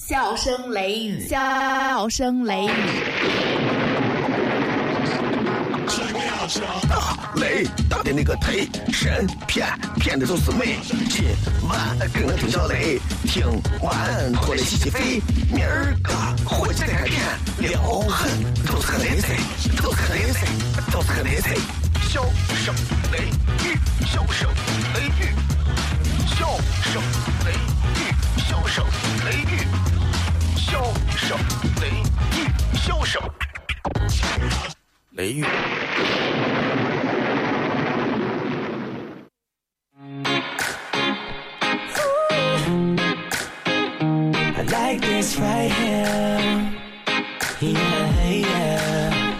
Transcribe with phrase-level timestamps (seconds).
[0.00, 2.70] 笑声雷雨，笑声雷雨。
[6.88, 10.78] 大雷打的那个忒神骗骗的都是美。
[11.10, 11.26] 今
[11.68, 13.44] 晚跟我听小雷，听
[13.82, 15.20] 完过来洗洗肺。
[15.52, 16.12] 明儿个
[16.48, 17.20] 火气再开店，
[17.58, 17.78] 撩
[18.08, 18.30] 狠
[18.66, 19.36] 都是雷菜，
[19.82, 20.46] 都是雷菜，
[20.90, 21.54] 都是雷菜。
[22.08, 22.24] 笑
[22.56, 22.74] 声
[23.12, 23.28] 雷
[23.68, 24.48] 雨，笑声
[24.94, 25.28] 雷雨，
[26.26, 26.48] 笑
[26.90, 27.02] 声
[27.44, 28.08] 雷雨，
[28.48, 28.82] 笑声
[29.26, 29.68] 雷雨，
[30.69, 30.83] 笑
[31.15, 31.37] 声
[31.81, 32.47] 雷雨，
[32.77, 33.21] 笑声
[35.11, 35.45] 雷雨。
[44.57, 46.73] I like this right here.
[47.61, 49.37] Yeah, yeah.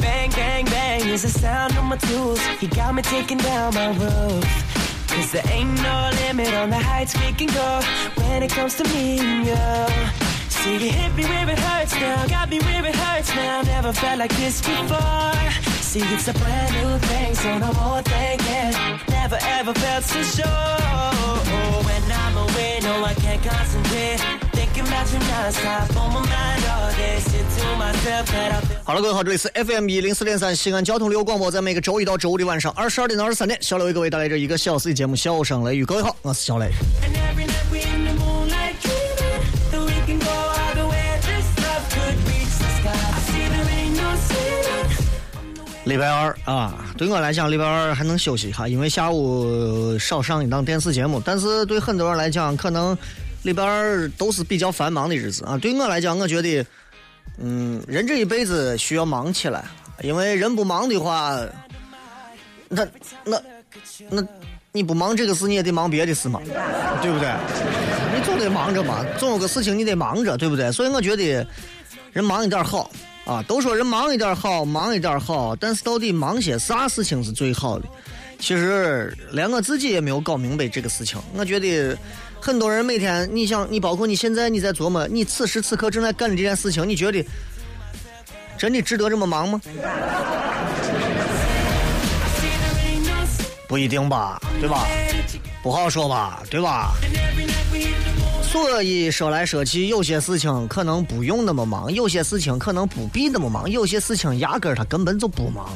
[0.00, 2.40] Bang, bang, bang is the sound of my tools.
[2.60, 4.65] You got me taking down my roof.
[5.17, 7.81] Cause there ain't no limit on the heights we can go
[8.21, 9.57] when it comes to me and you.
[10.47, 13.63] See, you hit me where it hurts now, got me where it hurts now.
[13.63, 15.33] Never felt like this before.
[15.81, 18.73] See, it's a brand new thing, so no more thinking.
[19.09, 20.87] Never ever felt so sure.
[21.87, 24.46] When I'm away, no, I can't concentrate.
[28.83, 35.83] 好了，各位好，这里是 FM 一零四点三西安交通旅游广播，在每个周一到周五的晚上二十二点到二十三点，小磊为各位带来这一个小时的节目《笑声雷雨》。
[35.85, 36.69] 各位好，我是小雷。
[45.85, 51.21] 礼拜二啊，对我来讲，礼拜二还能休息一下，因为下午少上一档电视节目。
[51.23, 52.97] 但是对很多人来讲，可能
[53.47, 55.57] 礼拜二都是比较繁忙的日子啊。
[55.57, 56.65] 对我来讲，我觉得，
[57.37, 59.63] 嗯，人这一辈子需要忙起来，
[60.01, 61.39] 因为人不忙的话，
[62.67, 62.85] 那
[63.23, 63.41] 那
[64.09, 64.21] 那
[64.73, 66.41] 你不忙这个事，你也得忙别的事嘛，
[67.01, 67.33] 对不对？
[68.13, 70.69] 你总得忙着嘛，总有个事情你得忙着，对不对？
[70.73, 71.47] 所以我觉得
[72.11, 72.91] 人忙一点好
[73.25, 73.41] 啊。
[73.47, 77.85] 都说人忙一点好，忙一点好，但是到底忙些啥事情是最好的？
[78.39, 81.17] 其实连我自己也没有搞明白这个事情。
[81.33, 81.97] 我觉得
[82.39, 87.25] 很多人每天，你想，你包括你现在你在琢磨，你此时此刻正在干的这件事情，你觉得
[88.57, 89.61] 真的值得这么忙吗？
[93.67, 94.87] 不一定吧，对吧？
[95.61, 96.93] 不好说吧，对吧？
[98.41, 105.69] 所以说来说去，有些事情可能不用那么忙，有些事情可能不必那么忙，有些事情压根儿他根本就不忙。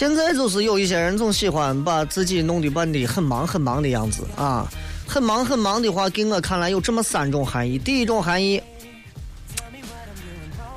[0.00, 4.66] 现在就是有一些人总喜欢把自己弄得扮的很忙很忙的样子啊，
[5.06, 7.76] 很忙很忙的话，给我看来有这么三种含义。
[7.76, 8.62] 第一种含义，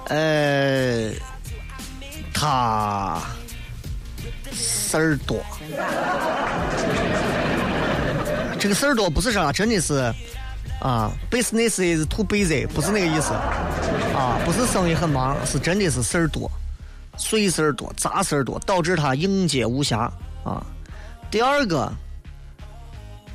[0.09, 1.09] 呃，
[2.33, 3.21] 他
[4.51, 5.39] 事儿多。
[8.59, 10.13] 这个事儿多不是啥，真的是
[10.81, 13.31] 啊，business is too busy，不是那个意思
[14.13, 16.51] 啊，不是生意很忙，是真的是事儿多，
[17.17, 20.09] 碎事儿多，杂事儿多，导致他应接无暇
[20.43, 20.63] 啊。
[21.29, 21.91] 第二个，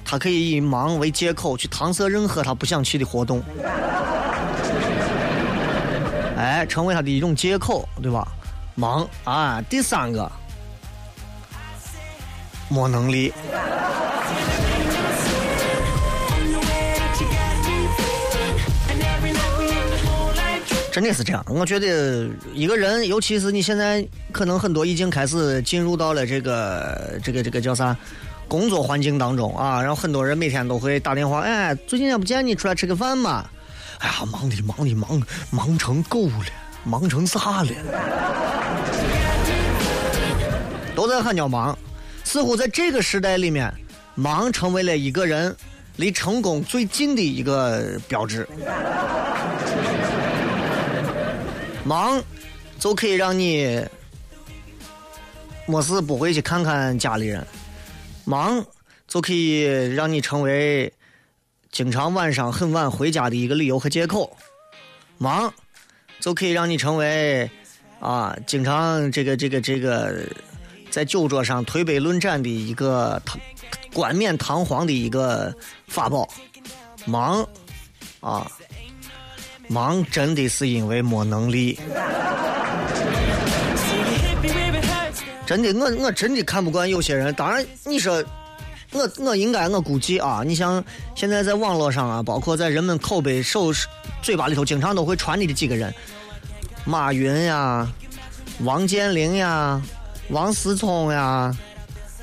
[0.05, 3.43] 他可以以忙为借口去搪塞任何他不想去的活动，
[6.37, 8.27] 哎，成为他的一种借口，对吧？
[8.75, 9.61] 忙啊。
[9.69, 10.31] 第三个，
[12.69, 13.33] 没能力。
[21.01, 27.97] 真的是这样，我觉得一个人，尤其是你现在可能很多已经开始进入到了这个这个这个叫啥
[28.49, 33.49] 工作环境当中啊，然后很多人每天都会打电话，哎，最近也不见你出来吃个饭嘛？
[34.01, 36.47] 哎呀，忙的忙的忙忙成狗了，
[36.83, 37.71] 忙成啥了？
[40.97, 41.79] 都在喊叫忙，
[42.25, 43.73] 似乎在这个时代里面，
[44.17, 45.55] 忙成为了一个人
[45.95, 48.45] 离成功最近的一个标志。
[51.89, 52.23] 忙，
[52.79, 53.83] 就可以让你
[55.65, 57.43] 没事不回去看看家里人；
[58.27, 58.63] 忙，
[59.07, 59.63] 就可以
[59.95, 60.93] 让你成为
[61.73, 64.31] 经常晚上很晚回家的一个理由和借口；
[65.17, 65.51] 忙，
[66.21, 67.51] 就可以让你成为
[68.01, 70.15] 啊，经常这个这个这个
[70.91, 73.41] 在酒桌上推杯论盏的一个堂
[73.95, 76.29] 冠冕堂皇的一个法宝；
[77.07, 77.49] 忙，
[78.21, 78.47] 啊。
[79.69, 81.79] 忙真的是因为没能力，
[85.47, 87.33] 真的，我我真的看不惯有些人。
[87.35, 88.25] 当然，你说
[88.93, 90.83] 我我应该我估计啊，你像
[91.15, 93.71] 现在在网络上啊，包括在人们口碑手
[94.23, 95.93] 嘴巴里头，经常都会传你的几个人，
[96.87, 97.87] 马云呀、
[98.61, 99.81] 王健林呀、
[100.31, 101.55] 王思聪呀，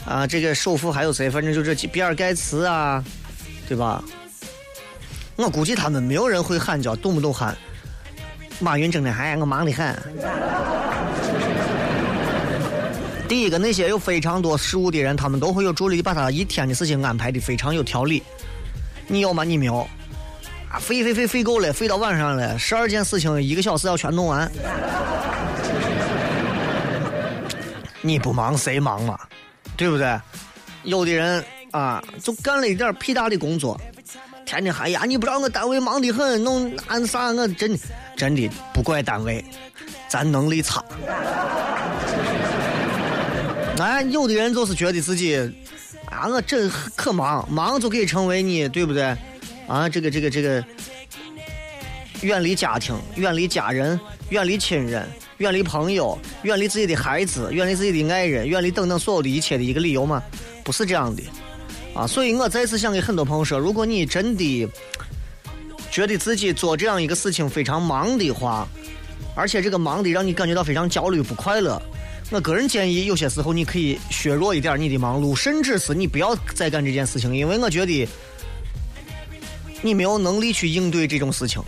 [0.03, 1.29] 啊，这个首富还有谁？
[1.29, 3.03] 反正就这几，比尔盖茨啊，
[3.67, 4.03] 对吧？
[5.35, 7.55] 我估计他们没有人会喊叫，动不动喊
[8.59, 9.95] 马云整天喊我忙得很。
[13.27, 18.21] 第一个，那些有非常多事务的人，他们都会有助理把他一天的事情安排的非常有条理。
[19.07, 19.43] 你有吗？
[19.43, 19.87] 你没有。
[20.71, 24.49] 啊，飞飞飞飞够了，飞到晚上了，十二件事情一个小时要全弄完。
[28.01, 29.19] 你不忙谁忙嘛？
[29.75, 30.19] 对不对？
[30.83, 33.79] 有的人啊，就干了一点屁大的工作，
[34.45, 37.31] 天天喊呀，你不知道我单位忙得很，弄俺啥？
[37.31, 37.77] 我真
[38.15, 39.43] 真的不怪单位，
[40.07, 40.83] 咱能力差。
[43.79, 45.35] 哎，有的人就是觉得自己
[46.05, 49.03] 啊，我真可忙，忙就可以成为你，对不对？
[49.67, 50.63] 啊，这个这个这个，
[52.21, 53.99] 远离家庭，远离家人，
[54.29, 55.07] 远离亲人，
[55.37, 60.21] 远离朋友，远离自己的孩子，远离自己的爱人，远离等等所有的一切的一个理由吗？
[60.63, 61.23] 不是这样的，
[61.95, 64.69] 啊，所以我再次想给很多朋友说，如果你真的
[65.89, 68.67] 觉得自己做这样一个事情非常忙的话，
[69.33, 71.81] 而且这个忙的让你感觉到非常焦虑不快乐。
[72.31, 78.07] 我个人建议，有些时候你可以削弱一点你的忙碌，甚至是你不要再干这件事情，因为我觉得
[79.81, 81.63] 你没有能力去应对这种事情。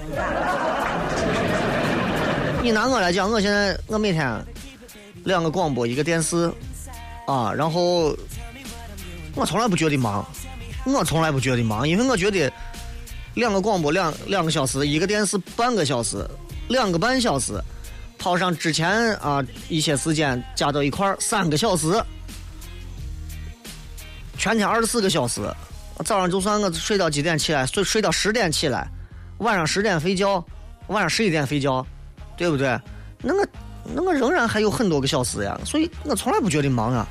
[2.61, 4.45] 你拿我来讲，我现在我每天
[5.23, 6.51] 两个广播，一个电视，
[7.27, 8.13] 啊，然后
[9.37, 10.25] 我从来不觉得忙，
[10.85, 12.51] 我从来不觉得忙，因为我觉得
[13.35, 16.27] 两个广播两两个小时，一个电视半个小时，
[16.69, 17.53] 两个半小时。
[18.19, 22.03] 跑上之前啊一些时间加到一块儿三个小时，
[24.39, 25.41] 全天二十四个小时。
[26.03, 28.87] 早上就算我睡到几点起来，睡睡到十点起来，
[29.37, 30.43] 晚上十点睡觉，
[30.87, 31.85] 晚上十一点睡觉，
[32.35, 32.79] 对不对？
[33.21, 33.47] 那我
[33.93, 37.07] 那我仍然还有很多个小时呀，所以我从来不觉得忙啊。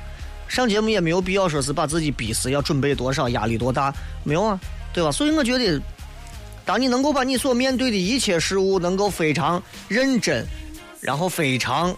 [0.47, 4.59] 上节目也没有必要说是把自己逼死，要准备多少，压力多大，没有啊，
[4.93, 5.11] 对吧？
[5.11, 5.81] 所以我觉得，
[6.65, 10.45] 当你能够把你所面对的一切事物能够非常认真。
[10.99, 11.95] 然后非常，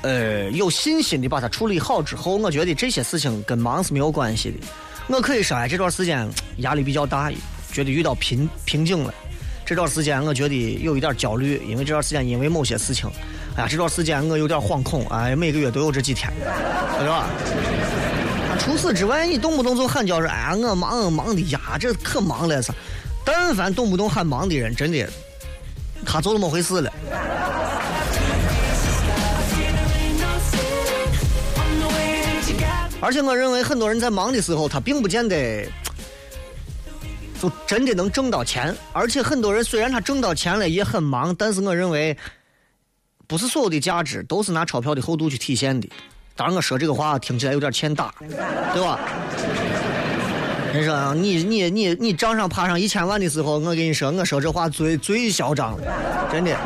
[0.00, 4.56] 呃，有信心的把它处理好之后，我觉得这些事情跟忙是没有关系的。
[5.06, 6.26] 我可以说，这段时间
[6.58, 7.30] 压力比较大，
[7.70, 9.12] 觉得遇到瓶瓶颈了。
[9.66, 13.08] 这段时间我觉得有一点焦虑，因为这段时间因为某些事情，
[13.58, 16.32] 哎呀，这段时间我有点惶恐，哎，每个月都有这几天，
[16.96, 17.28] 对吧？
[18.56, 22.70] 除此之外，你动不动就喊叫说，哎呀，我忙忙的呀，这可忙了是。
[23.24, 25.04] 但凡动不动喊忙的人，真的，
[26.06, 26.92] 他就那么回事了。
[33.00, 35.66] 而且我认为很多人在忙的时候，他并不见得
[37.42, 38.72] 就真的能挣到钱。
[38.92, 42.16] 而且很多人虽然他挣到钱了，也很忙，但是我认为
[43.28, 45.88] 不是所有的价值都是拿钞票的厚度去体现的。
[46.34, 48.12] 当然，我说这个话听起来有点欠打，
[48.72, 48.98] 对吧？
[50.72, 56.56] 人说你你你你账上爬上一千万的时候，我跟你说，我说这话最最嚣张了，真的。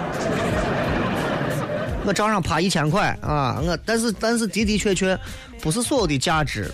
[2.04, 5.18] 我账上趴一千块啊，我但是但是的的确确，
[5.60, 6.70] 不是所有的价值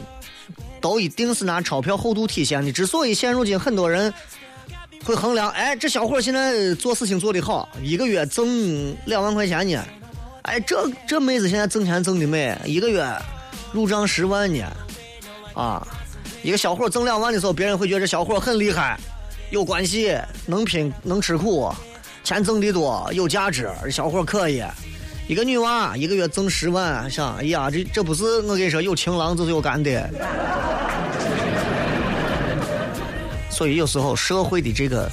[0.81, 2.73] 都一定是拿钞票厚度体现的。
[2.73, 4.13] 之所以现如今很多人
[5.05, 9.83] 会衡量，哎，这小伙现在做事情做得好，一个月挣两万块钱呢，
[10.43, 13.07] 哎，这这妹子现在挣钱挣的美，一个月
[13.73, 14.65] 入账十万呢，
[15.55, 15.87] 啊，
[16.43, 18.99] 一个小伙挣两万的时候，别人会觉得这小伙很厉害，
[19.51, 21.73] 有关系，能拼能吃苦，
[22.23, 24.63] 钱挣的多，有价值，这小伙可以。
[25.27, 30.11] 一个女娃一个月挣十万，想，哎呀，这这不是我跟你说有情郎就是有干爹。
[33.59, 35.11] 所以有时候社会的这个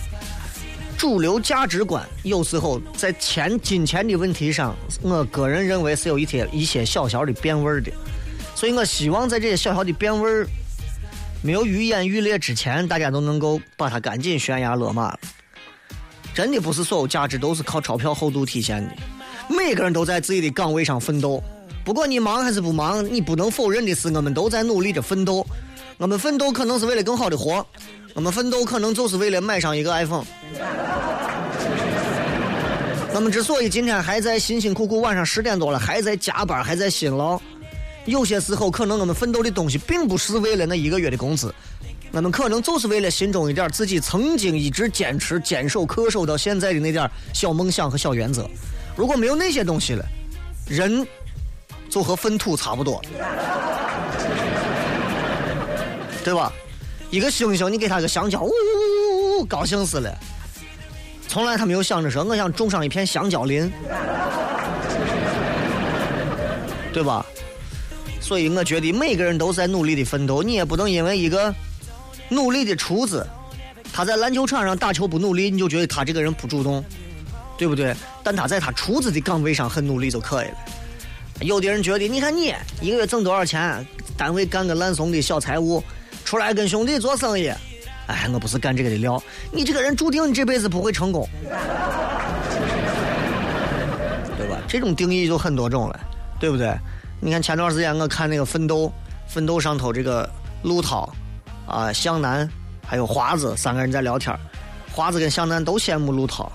[1.00, 7.92] 主流价值观，有时候在钱金钱的问题上，我个人认为是有一些一些小小的变味儿的。
[8.54, 10.48] 所以我希望在这些小小的变味儿
[11.42, 15.20] 没有愈演愈烈之前，大家都能够把它赶紧悬崖勒马了。
[16.32, 18.92] 真的不是所有价值都是靠钞票厚度体现的。
[19.50, 21.44] 每个人都在自己的岗位上奋斗，
[21.84, 25.44] 不管你忙还是不忙，你不能否认的是，我们都在努力着奋斗。
[25.98, 27.66] 我们奋斗可能是为了更好的活，
[28.16, 30.24] 我们奋斗可能就是为了买上一个 iPhone。
[33.14, 37.38] 我们之所以今天还在辛辛苦苦，晚上十点多了还在加班，还在辛劳，
[38.06, 41.54] 有些时候可能我们奋斗的东西并不是为了那一个月的工资，
[42.14, 48.50] 我们可能就是为了心中一点自己曾经一直坚持、坚守、恪守到现在的那点小梦想和小原则。
[48.96, 50.06] 如果没有那些东西了，
[50.70, 51.06] 人
[51.90, 53.02] 就和粪土差不多，
[56.24, 56.50] 对吧？
[57.16, 60.14] 一个猩猩，你给他个香蕉，呜呜呜，高兴死了。
[61.30, 63.72] 从来他没有想着说，我想种上一片香蕉林，
[66.92, 67.26] 对吧？
[68.20, 71.56] 所以我觉得每个人都在努力的奋斗，你也不能因为一个
[72.28, 73.26] 努力的厨子，
[73.94, 76.84] 他在篮球场上打球不努力，你就觉得他这个人不主动，
[77.58, 77.96] 对不对？
[78.26, 80.58] 但他在他厨子的岗位上很努力就可以了。
[81.40, 85.82] 有的人觉得，你看你一个月挣多少钱，单位干个烂怂的小财务，
[86.26, 87.48] 出来跟兄弟做生意，
[88.08, 89.22] 哎，我不是干这个的料。
[89.52, 91.30] 你这个人注定你这辈子不会成功，
[94.36, 94.58] 对吧？
[94.68, 96.00] 这种定义就很多种了，
[96.40, 96.76] 对不对？
[97.22, 98.88] 你看前段时间我看那个《奋斗》，
[99.28, 100.30] 《奋斗》上头这个
[100.64, 101.08] 陆涛
[101.68, 102.50] 啊、向南
[102.86, 104.36] 还有华子三个人在聊天
[104.92, 106.52] 华子跟向南都羡慕陆涛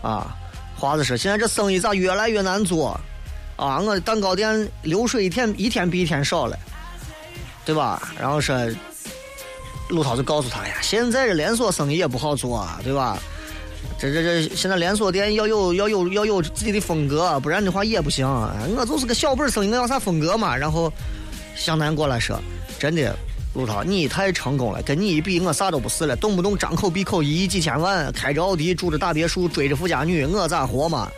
[0.00, 0.34] 啊。
[0.76, 2.98] 华子说：“现在这生意咋越来越难做？”
[3.56, 6.56] 啊，我蛋糕店流水一天一天比一天少了，
[7.64, 8.00] 对吧？
[8.16, 8.56] 然后说，
[9.88, 13.18] 陆涛就告诉他呀，现在这连锁生意也不好做，啊对吧？
[13.98, 18.26] 这这这，现在连锁店要有要有要有自己的风格，不然的话也不行。
[18.76, 20.56] 我就是个小本生意，我要啥风格嘛？
[20.56, 20.92] 然后
[21.56, 22.40] 向南过来说，
[22.78, 23.16] 真的，
[23.54, 31.08] 陆涛你太成功了，跟你一比，我啥都不是了，动不动张口闭口一亿几千万，开着奥迪，住着大别墅，追着富家女，我咋活嘛？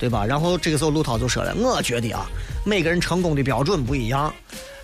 [0.00, 0.24] 对吧？
[0.24, 2.26] 然后这个时候陆涛就说了：“我觉得啊，
[2.64, 4.32] 每个人成功的标准不一样，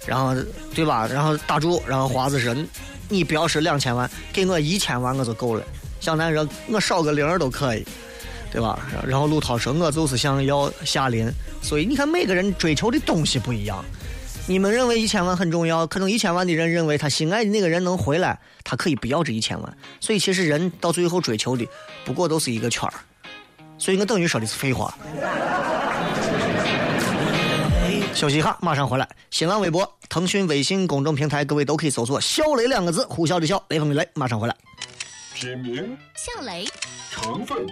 [0.07, 0.35] 然后
[0.75, 1.07] 对吧？
[1.07, 1.81] 然后打住。
[1.87, 2.53] 然后华子说：
[3.09, 5.63] 你不要说两千万，给我一千万我就够了。
[6.01, 7.85] 向南说：我少个零都可以，
[8.51, 8.79] 对吧？
[9.07, 11.31] 然后陆涛说：我就是想要夏琳。
[11.63, 13.85] 所以你看，每个人追求的东西不一样。
[14.47, 19.77] 你们认为一千万很重要，可能一千万的人认为他心爱的那个人能回来，他可以不要这一千万。
[20.01, 21.67] 所以其实人到最后追求的，
[22.05, 22.93] 不过都是一个圈儿。”
[23.79, 24.97] 所以我等于说的是废话。
[28.15, 29.09] 休息一下，马上回来。
[29.31, 34.57] 新浪微博、腾讯微信公众平台，各位都可以搜索“肖雷”两个字，呼啸的啸，雷锋的雷，马上回来。
[35.35, 36.65] 品名：笑雷，
[37.11, 37.67] 成分：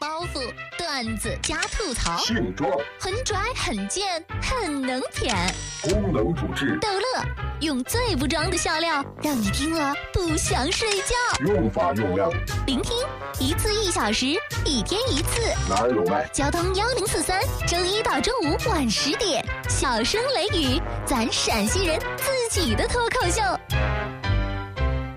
[0.00, 0.40] 包袱、
[0.78, 5.34] 段子加吐槽，性状：很拽、很贱、很能舔，
[5.82, 7.24] 功能主治：逗乐，
[7.60, 11.14] 用最不装的笑料，让你听了不想睡觉。
[11.44, 12.30] 用法用量：
[12.66, 12.96] 聆听
[13.40, 14.26] 一次一小时，
[14.64, 15.40] 一天一次。
[15.68, 16.24] 哪儿有卖？
[16.32, 23.42] 交通幺零四三，周一到周五晚十点，小声雷雨，咱陕西人自己的脱口秀。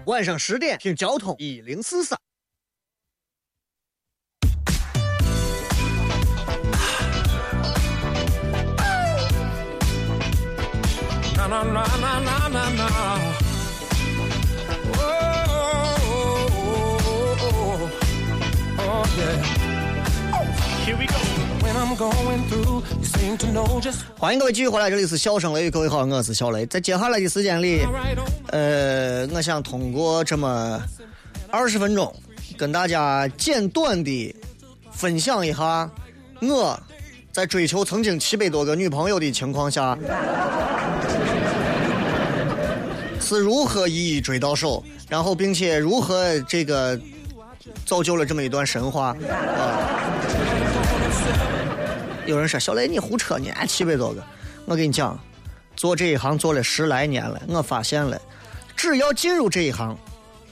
[0.05, 2.19] 晚上十点听交通一零四三。
[24.17, 26.65] 欢迎各位继续回来，这里是笑声雷雨，各位好，我是小雷。
[26.67, 27.85] 在接下来的时间里，
[28.47, 30.81] 呃，我想通过这么
[31.49, 32.15] 二十分钟，
[32.57, 34.33] 跟大家简短的
[34.93, 35.91] 分享一下
[36.41, 36.79] 我
[37.33, 39.97] 在追求曾经七百多个女朋友的情况下，
[43.19, 46.97] 是如何一一追到手，然后并且如何这个
[47.85, 49.99] 造就了这么一段神话啊。
[52.31, 54.23] 有人说小雷你胡扯呢，七百多个，
[54.63, 55.19] 我跟你讲，
[55.75, 58.17] 做这一行做了十来年了，我发现了，
[58.73, 59.97] 只要进入这一行，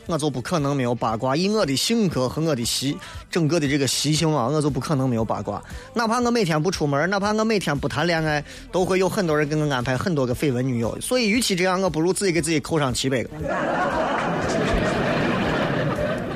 [0.05, 1.37] 我就不可能没有八卦。
[1.37, 2.97] 以我的性格和我的习
[3.31, 5.63] 整个的这个习性啊，我就不可能没有八卦。
[5.93, 8.43] 哪怕我每天不出门，哪怕我每天不谈恋爱，
[8.73, 10.99] 都会有很多人给我安排很多个绯闻女友。
[10.99, 13.29] 所以，与其这样，我不如自己给自己扣上七百个，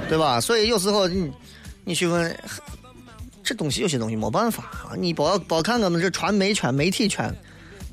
[0.07, 0.39] 对吧？
[0.39, 1.29] 所以有时候你
[1.83, 2.33] 你去问。
[3.43, 4.95] 这东西有些东西没办法啊！
[4.97, 7.29] 你包包看我们这传媒圈、媒体圈，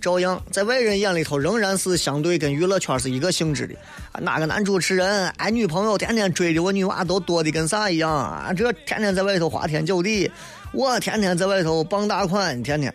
[0.01, 3.75] 照样在外人眼里头仍然是相对跟娱乐圈是一个性质的。
[4.21, 8.53] 哪个男主持人哎女朋友天天追的我女娃都多的跟啥一样啊！
[8.57, 10.31] 这天天在外头花天酒地，
[10.73, 12.95] 我天天在外头傍大款，天天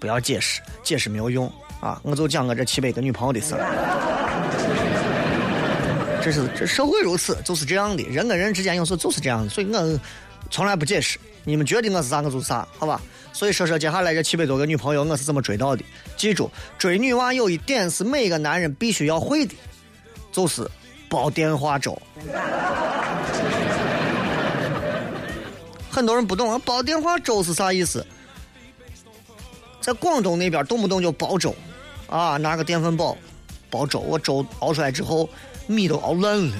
[0.00, 2.00] 不要解释，解释没有用啊！
[2.02, 3.60] 我就讲我这七百个女朋友的事儿。
[6.24, 10.00] 这是这社会如此，就是这样的，人跟人之间有时候就是这样的，所以我
[10.50, 11.18] 从来不解释。
[11.46, 13.00] 你们觉得我是啥，我就啥，好吧？
[13.34, 15.84] 所以说说接下来这七百多个女朋友我是怎么追到的。
[16.16, 19.54] 记住，追女娃有一点是每个男人必须要会的，
[20.32, 20.66] 就是
[21.08, 22.00] 煲电话粥。
[25.90, 28.06] 很多人不懂啊，煲电话粥是啥意思？
[29.82, 31.54] 在广东那边动不动就煲粥，
[32.08, 33.14] 啊，拿个电饭煲
[33.68, 35.28] 煲粥，我粥熬出来之后
[35.66, 36.56] 米都熬烂了，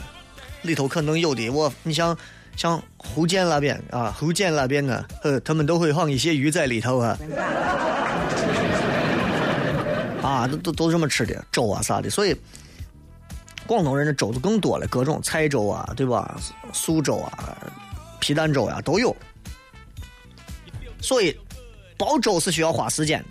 [0.60, 2.14] 里头可能有的我，你像。
[2.56, 2.80] 像
[3.12, 7.18] 福建那边啊，福建那边呢，呃，他们都会放一些鱼在里头啊，
[10.22, 12.34] 啊，都都都这么吃的粥啊啥的，所以
[13.66, 16.36] 广东人的粥就更多了，各种菜粥啊，对吧？
[16.72, 17.56] 素粥啊，
[18.20, 19.14] 皮蛋粥啊都有。
[21.00, 21.38] 所以
[21.98, 23.26] 煲粥是需要花时间的，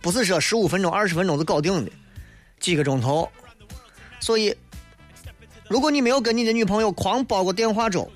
[0.00, 1.90] 不是说十五分钟、二十分钟就搞定的，
[2.60, 3.28] 几个钟头。
[4.20, 4.54] 所以
[5.68, 8.10] 如果你没有跟你的女朋友狂煲过电话粥，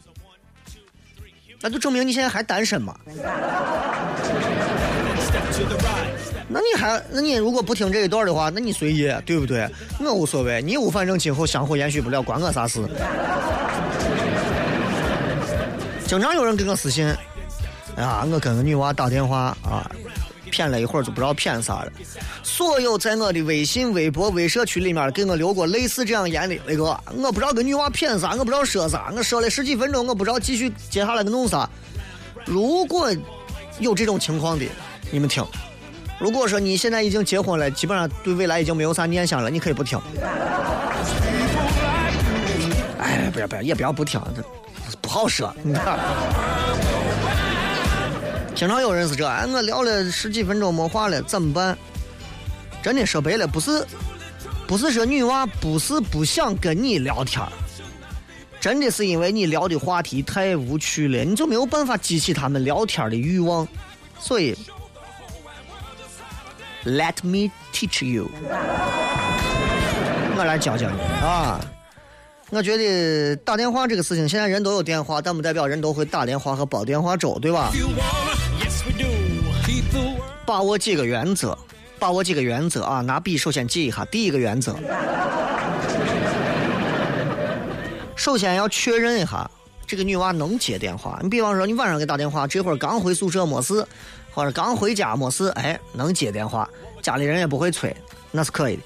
[1.63, 2.95] 那就证明你现在还单身嘛。
[6.49, 9.67] 那你还，那你如果不听这一段的话，那你随意，对不对？
[10.01, 12.81] 我无所谓，你无反正今后相互延续不了，关我啥事？
[16.07, 17.07] 经常有人给我私信，
[17.97, 19.91] 哎呀，我跟个女娃打电话啊，
[20.53, 21.91] 骗了一会儿就不知道骗啥了。
[22.43, 26.85] 所有在我的微信、微博、微社区里面给我留过类似这样言的那个，
[27.17, 31.69] 我不知道跟女娃骗啥，我不知道说啥，我说了十几分钟，我不知道继续接下来的弄啥。
[32.45, 33.11] 如果
[33.79, 34.67] 有这种情况的，
[35.11, 35.43] 你们听。
[36.21, 39.99] 如果说你现在已经结婚了，基本上对未来已经没有啥念想了，你可以不听。
[42.99, 44.43] 哎，不要不要，也不要不听，这
[45.01, 45.53] 不好说。
[45.63, 45.99] 你看，
[48.55, 51.77] 经常有人是这，哎，我聊了十几分钟没话了，怎么办？
[52.83, 53.85] 真的说白了，不是
[54.67, 57.45] 不是说女娃不是不想跟你聊天
[58.61, 63.67] 真的是因为你聊的话题太无趣了，你就没有办法激起他们聊天的欲望，
[64.21, 64.57] 所以。
[66.85, 68.29] Let me teach you，
[70.37, 71.61] 我来教教你啊！
[72.51, 77.71] 我觉得打电话这个事情，现在人都有电话，但不代表人都会打电话和煲电话粥，对吧？
[80.53, 81.57] 把握几个原则，
[81.99, 83.01] 把握几个原则啊！
[83.01, 84.77] 拿笔首先记一下，第一个原则，
[88.15, 89.51] 首先要确认一下
[89.87, 91.19] 这个女娃能接电话。
[91.23, 93.83] 你比方说，你晚上给打电话，这会儿刚回宿舍没事。
[94.35, 96.69] 或者刚回家没事，哎，能接电话，
[97.01, 97.97] 家里人也不会催，
[98.31, 98.83] 那是可以的。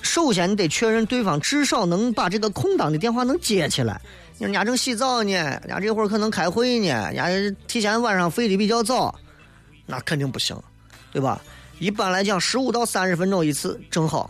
[0.00, 4.00] 首先你得确认对方至少能把这个空档的电话能接起来。
[4.38, 9.14] 人家正洗澡呢，人家这会儿可能开会呢，人家提前晚上睡的比较早，
[9.84, 10.56] 那肯定不行，
[11.14, 11.40] 对吧？
[11.78, 14.28] 一般来讲，十五到三十分钟一次正好。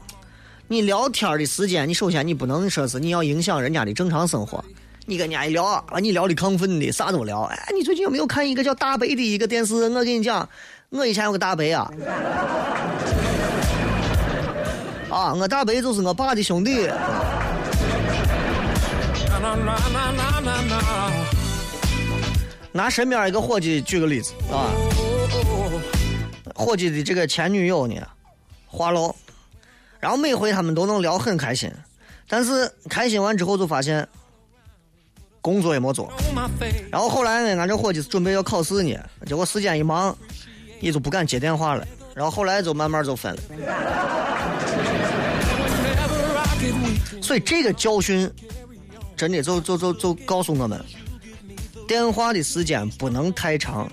[0.68, 4.62] 你聊天的时间，你首先你不能说是你要影响人家的正常生活。
[5.06, 7.42] 你跟人家一聊，啊你聊的亢奋的，啥都聊。
[7.42, 9.74] 哎，你最近有没有看一个叫大白的一个电视？
[9.74, 10.48] 我跟你讲，
[10.90, 11.90] 我以前有个大白啊，
[15.10, 16.88] 啊，我大白就是我爸的兄弟。
[22.72, 24.66] 拿身边一个伙计举个例子啊，
[26.54, 27.94] 伙计的这个前女友呢，
[28.66, 29.14] 话痨，
[30.00, 31.70] 然后每回他们都能聊很开心，
[32.28, 34.06] 但是开心完之后就发现。
[35.40, 36.10] 工作也没做，
[36.90, 40.16] 然后后来呢，俺这伙计准备要考试呢，结果时间一忙，
[40.80, 41.86] 也就不敢接电话了。
[42.14, 43.42] 然后后来就慢慢就分了。
[47.20, 48.32] 所以这个教训，
[49.14, 50.82] 真的就就就就告诉我们，
[51.86, 53.86] 电话的时间不能太长。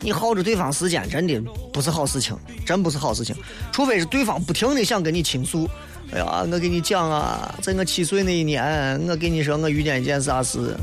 [0.00, 1.38] 你耗着对方时间，真的
[1.72, 3.36] 不是好事情，真不是好事情。
[3.70, 5.68] 除非是对方不停的想跟你倾诉。
[6.12, 10.76] 哎呀，我给你讲啊，在我七岁那一年，我跟你说我遇见一件啥事。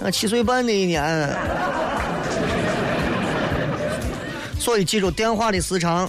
[0.00, 1.28] 我七岁半那一年，
[4.58, 6.08] 所以记住电话的时长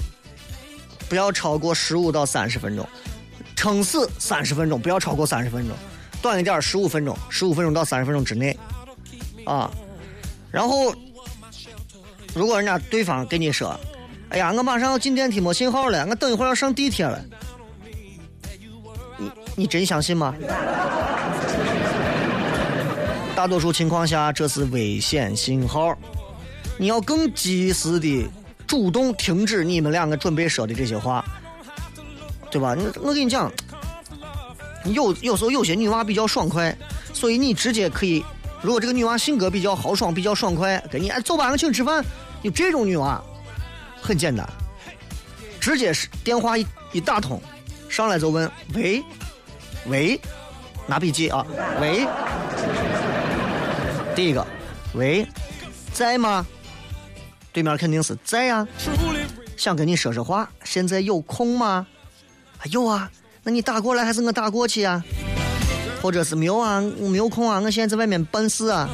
[1.10, 2.88] 不要超过十五到三十分钟，
[3.56, 5.76] 撑死三十分钟，不要超过三十分钟，
[6.22, 8.58] 短一点十五分钟，十五分钟到三十分钟之内
[9.44, 9.70] 啊。
[10.50, 10.94] 然后，
[12.34, 13.80] 如果人家对方跟你说
[14.30, 17.24] ：“哎呀，我马上要进电梯没信号了，我等一会儿要上地铁了。”
[19.17, 20.34] 你你真相信吗？
[23.36, 25.98] 大多数情况下，这是危险信号。
[26.78, 28.28] 你要更及时的
[28.65, 31.24] 主动停止你们两个准备说的这些话，
[32.50, 32.76] 对吧？
[32.76, 33.52] 我我跟你讲，
[34.86, 36.76] 有有时候有些女娃比较爽快，
[37.13, 38.26] 所以你直接可以，
[38.62, 42.04] 如果这个女娃性格比较豪爽、比较爽快，跟你哎走吧，我请你吃饭。
[42.43, 43.19] 有这种女娃，
[44.01, 44.47] 很简单，
[45.60, 47.41] 直接是电话一一打通，
[47.89, 49.03] 上来就问喂。
[49.88, 50.17] 喂，
[50.88, 51.45] 拿笔记啊！
[51.82, 52.08] 喂，
[54.15, 54.47] 第一个，
[54.93, 55.27] 喂，
[55.91, 56.45] 在吗？
[57.51, 58.65] 对面肯定是在呀，
[59.58, 61.86] 想跟你说说话，现在有空吗？
[62.71, 63.12] 有啊，
[63.43, 65.03] 那你打过来还是我打过去啊？
[66.01, 68.89] 或者是没有啊，没有空啊，我现在在外面办事啊。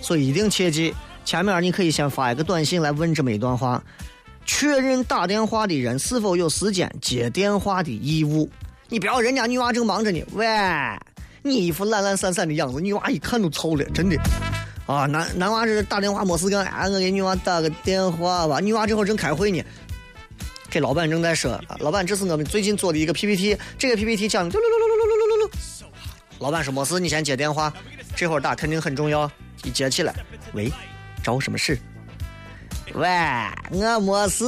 [0.00, 0.94] 所以一定切记，
[1.30, 3.80] 前面你可以先发一个短信来问这么一段话，
[4.44, 8.50] 确认打电话的人是否有时间接电话的义务。
[8.88, 10.20] 你不要，人家女娃正忙着呢。
[10.32, 10.44] 喂，
[11.42, 14.20] 你一副懒懒散散的样子，女娃一看都臭了，真的。
[14.86, 18.58] 啊，男男娃这打电话没事干，哎，我给女娃打个电话吧。
[18.58, 19.62] 女娃这会正开会呢，
[20.68, 24.50] 给老板正在说，老板，这是我们最近做的一个 PPT，这个 PPT 讲，
[26.40, 27.72] 老板说没事，你先接电话，
[28.16, 29.30] 这会打肯定很重要。
[29.62, 30.14] 一接起来，
[30.54, 30.72] 喂，
[31.30, 31.78] 找我什么事？
[32.94, 33.08] 喂，
[33.70, 34.44] 我没事。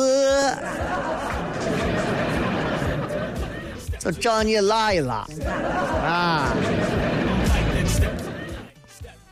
[4.01, 5.25] 就找你拉一拉，
[6.05, 6.53] 啊！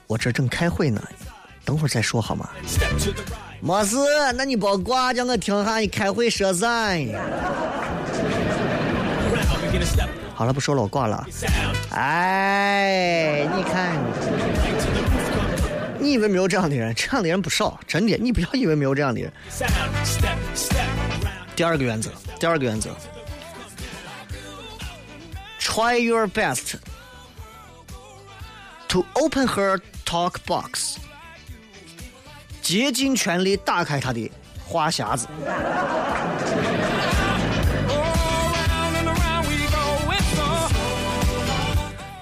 [0.06, 1.02] 我这正开会呢，
[1.64, 2.48] 等会儿再说好吗？
[3.60, 3.96] 没事，
[4.36, 6.68] 那你别挂，叫我听下你开会说啥。
[10.36, 11.26] 好了，不说了，我挂了。
[11.90, 13.96] 哎，你看，
[16.00, 16.94] 你以为没有这样的人？
[16.94, 19.30] 这样的人不少，真的，你不要以为没有这样的人。
[21.54, 22.90] 第二个原则，第二个原则
[25.60, 26.76] ，try your best
[28.88, 30.96] to open her talk box，
[32.62, 34.30] 竭尽全力打开她的
[34.66, 35.26] 话匣子。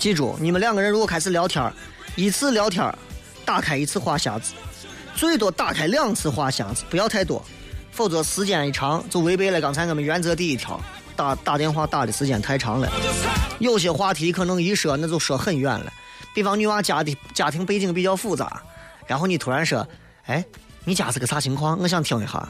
[0.01, 1.73] 记住，你们两个人如果开始聊天，
[2.17, 2.93] 一次聊天
[3.49, 4.53] 打开一次话匣子，
[5.17, 7.43] 最多打开两次话匣子，不要太多，
[7.91, 10.79] 否则时间一长就违背了刚才我们原则第一条，
[11.17, 12.93] 打打电话打的时间太长了。
[13.59, 15.91] 有些话题可能一说那就说很远了，
[16.35, 18.61] 比方女娃家的家庭背景比较复杂，
[19.07, 19.89] 然后你突然说，
[20.27, 20.45] 哎，
[20.85, 21.79] 你家是个啥情况？
[21.81, 22.47] 我想听一下。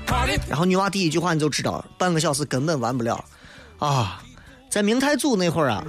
[0.48, 3.24] 然后女娃第一句话你就知道，半个小时根本完不了。
[3.78, 4.20] 啊，
[4.68, 5.84] 在明太祖那会儿啊，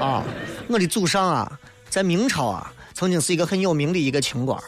[0.00, 0.24] 啊，
[0.68, 1.52] 我的祖上啊，
[1.90, 4.64] 在明朝啊，曾经是一个很有名的一个清官儿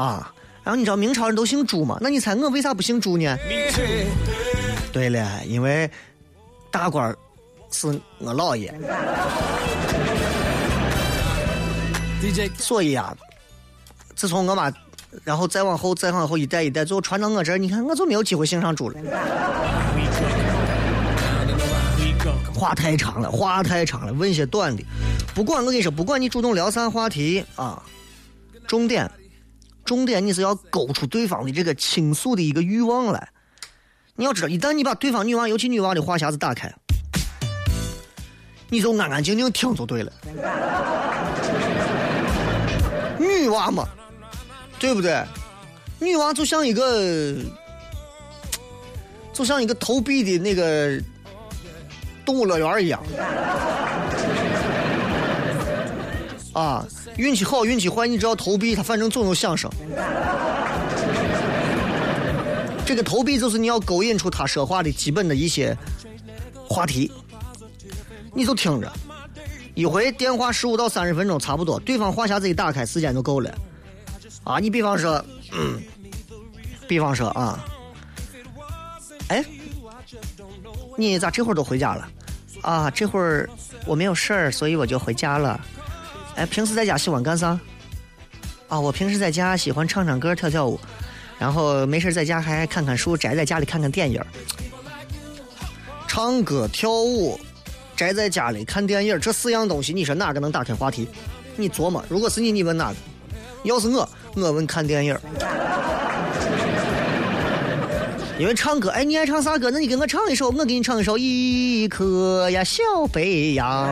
[0.00, 0.32] 啊。
[0.62, 1.96] 然后你知道明朝人都姓朱吗？
[2.02, 3.34] 那你猜我为啥不姓朱呢？
[4.92, 5.90] 对了，因为
[6.70, 7.16] 大官儿
[7.72, 8.72] 是我姥爷，
[12.20, 13.16] DJ 所以啊，
[14.14, 14.70] 自从我妈，
[15.24, 19.00] 然后再往后，再往后一代一代，最后传到我这儿，你看我就没有机会姓上朱了。
[22.60, 24.84] 话太长了，话太长了，问些短的。
[25.34, 27.82] 不管我跟你说，不管你主动聊啥话题啊，
[28.66, 29.10] 重点，
[29.82, 33.28] 重点你是要勾出对方的这个倾诉的一个欲望来。
[34.14, 36.70] 你要知道，一旦你把对方女娃，尤其女娃的话匣子打开，
[38.68, 40.12] 你就安安静静听就对了。
[43.18, 43.88] 女娃嘛，
[44.78, 45.24] 对不对？
[45.98, 47.36] 女娃就像一个，
[49.32, 51.00] 就像一个投币的那个
[52.24, 53.02] 动物乐园一样。
[56.52, 56.84] 啊，
[57.16, 59.70] 运气好，运气坏，你只要投币，它反正总有响声。
[62.84, 65.76] 这个投币就是你要勾引出他说话的基本的一些
[66.68, 67.12] 话题，
[68.34, 68.92] 你就听着，
[69.74, 73.54] 一回电话十五到三十分钟差不多，对方话匣子一打开，时间就够了。
[74.42, 75.80] 啊，你比方说，嗯，
[76.88, 77.64] 比方说啊，
[79.28, 79.44] 哎，
[81.00, 82.08] 你咋这会儿都回家了？
[82.60, 83.48] 啊，这会儿
[83.86, 85.58] 我没有事儿，所以我就回家了。
[86.36, 87.58] 哎，平时在家喜欢干啥？
[88.68, 90.78] 啊，我平时在家喜欢唱唱歌、跳跳舞，
[91.38, 94.22] 然后没事在家还看看书，宅在家里看看电影。
[96.06, 97.40] 唱歌、跳舞，
[97.96, 101.08] 宅在家里看电影，这四样东西，你说哪个能打开话题？
[101.56, 102.96] 你琢磨，如果是你，你问哪个？
[103.64, 105.18] 要是我，我问看电影。
[108.40, 109.70] 因为唱歌，哎，你爱唱啥歌？
[109.70, 113.20] 那你给我唱一首，我给你唱一首《一颗呀小白
[113.54, 113.86] 杨》。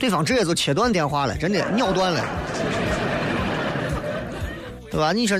[0.00, 2.24] 对方直接就切断电话了，真的秒断了，
[4.90, 5.12] 对吧？
[5.12, 5.38] 你说，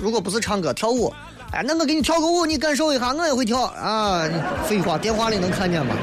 [0.00, 1.12] 如果不是唱歌跳舞，
[1.52, 4.26] 哎，那我给你跳个舞，你感受一下，我也会跳啊。
[4.66, 5.94] 废话，电话里能看见吗？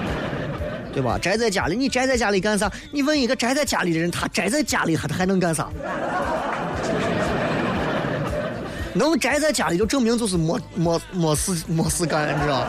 [0.93, 1.17] 对吧？
[1.19, 2.71] 宅在家里，你宅在家里干啥？
[2.91, 5.67] 你问一个宅在家里的人，他宅在家里，他还能干啥？
[8.93, 12.67] 能宅在家里，就证明就是没没没事没事干，你知道？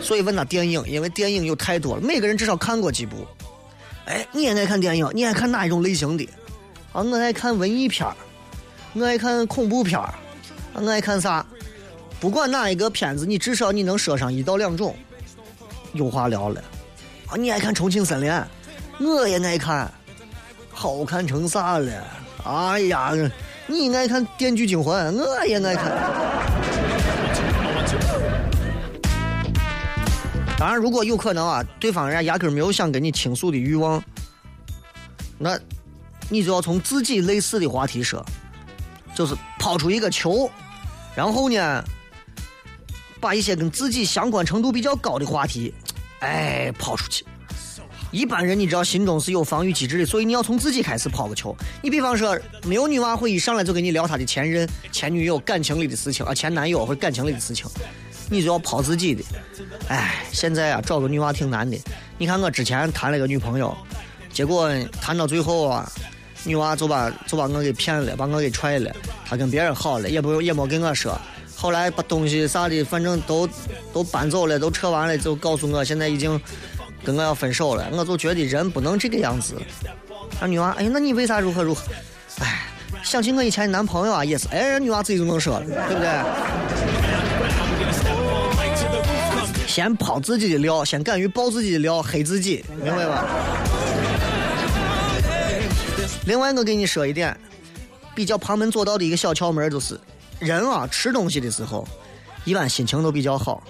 [0.00, 3.26] 所以问他电影，因为电影有太多了，每个人至少看过几部。
[4.06, 5.08] 哎，你也爱看电影？
[5.12, 6.28] 你爱看哪一种类型的？
[6.92, 8.16] 啊，我爱看文艺片儿，
[8.94, 10.14] 我爱看恐怖片儿，
[10.72, 11.44] 我爱看啥？
[12.18, 14.96] 不管哪一个片子，你至少你能说上一到两种，
[15.92, 16.60] 有话聊了。
[17.26, 18.30] 啊，你爱看《重庆森林》，
[18.98, 19.92] 我也爱看，
[20.70, 21.92] 好看成啥了？
[22.44, 23.12] 哎呀，
[23.70, 25.92] 你爱看《电锯惊魂》，我也爱看。
[30.58, 34.02] 当然，如果有可能啊，对方人家压根没有想跟你倾诉的欲望，
[35.38, 35.58] 那
[36.30, 38.24] 你就要从自己类似的话题说，
[39.14, 40.50] 就是抛出一个球，
[41.14, 41.84] 然后呢，
[43.20, 45.74] 把一些跟自己相关程度比较高的话题，
[46.20, 47.24] 哎，抛出去。
[48.10, 51.54] 一般人你知道心中是有防御机制的，所以你要从自己开始抛个球。
[51.82, 57.66] 你比方说，没有女娃会一上来就跟你聊她的前任、前女友感情里的事情啊，前男友或感情里的事情，
[58.30, 59.22] 你就要抛自己的。
[59.88, 61.76] 哎，现在啊，找个女娃挺难的。
[62.16, 63.76] 你看我之前谈了个女朋友，
[64.32, 65.90] 结果谈到最后啊，
[66.44, 68.90] 女娃就把就把我给骗了，把我给踹了。
[69.26, 71.18] 她跟别人好了，也不也没跟我说。
[71.54, 73.48] 后来把东西啥的，反正都
[73.92, 76.40] 都搬走了，都撤完了，就告诉我现在已经
[77.04, 79.54] 跟我要分手了，我就觉得人不能这个样子。
[80.40, 81.82] 啊，女娃，哎，那你为啥如何如何？
[82.40, 82.66] 哎，
[83.02, 86.08] 想起我以前的男朋友啊，也是，哎，女娃自己就能说了，对不对？
[89.66, 93.24] 先抛自己的料，先敢于爆自己的料，黑自己，明白吧？
[96.26, 97.36] 另外，我给你说一点，
[98.14, 99.98] 比较旁门左道的一个小窍门，就是
[100.38, 101.86] 人啊，吃东西的时候，
[102.44, 103.62] 一般心情都比较好，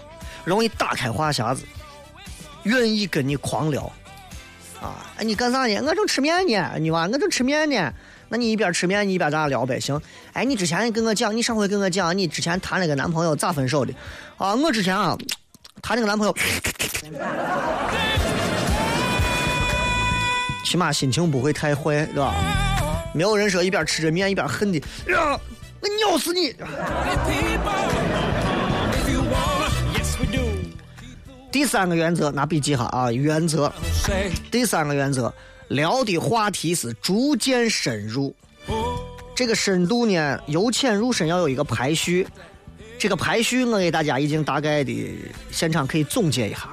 [0.45, 1.63] 容易打开话匣子，
[2.65, 3.91] 愿意跟你狂聊。
[4.81, 5.83] 啊，你干啥呢？
[5.87, 7.93] 我正吃面呢，你娃，我正吃面呢。
[8.29, 10.01] 那你一边吃面，你一边咱俩聊呗，行？
[10.35, 13.93] 哎，你之前跟我讲，你上回跟我讲，你之前谈了个男朋友咋分手的？
[14.37, 15.17] 啊，我之前啊，
[15.83, 16.37] 谈那个男朋友，
[20.65, 22.35] 起码心情不会太坏，对吧？
[23.15, 25.41] 没有人说一边吃着面一边恨的，呀，
[25.81, 26.55] 我咬死你！
[31.51, 33.73] 第三个原则，拿笔记哈啊，原则。
[34.51, 35.33] 第三个原则，
[35.69, 38.35] 聊的话题是逐渐深入。
[39.35, 42.27] 这个深度呢，由浅入深要有一个排序。
[42.99, 44.93] 这个排序我给大家已经大概的
[45.51, 46.69] 现场可以总结一下，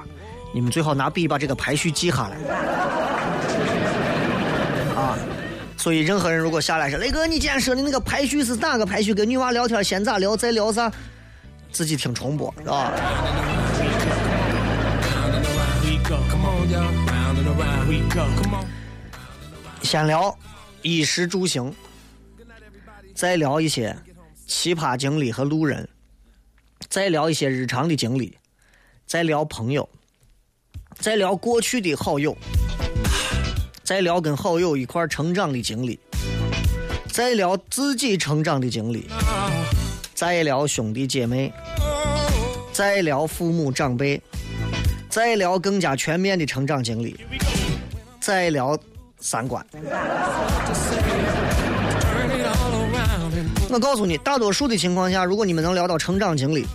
[0.52, 2.36] 你们最好拿笔把这个排序记下来。
[4.94, 5.16] 啊，
[5.76, 9.14] 所以任何人如果下来说雷哥，你今天说的那个排序是哪个排序？
[9.14, 10.92] 跟女娃聊天先咋聊，再聊啥？
[11.72, 12.92] 自己听重播，是吧？
[19.82, 20.36] 先聊
[20.82, 21.72] 衣食住行，
[23.14, 23.96] 再聊一些
[24.46, 25.88] 奇葩经历和路人，
[26.88, 28.36] 再聊一些日常的经历，
[29.06, 29.88] 再聊朋友，
[30.98, 32.36] 再聊过去的好友，
[33.84, 35.98] 再聊跟好友一块成长的经历，
[37.12, 39.08] 再聊自己成长的经历，
[40.14, 41.52] 再聊兄弟姐妹，
[42.72, 44.20] 再聊父母长辈。
[45.16, 47.18] 再聊更加全面的成长经历，
[48.20, 48.78] 再聊
[49.18, 49.66] 三观。
[53.70, 56.66] 我告诉你，大多数的情况下，如果你们能聊到成长经历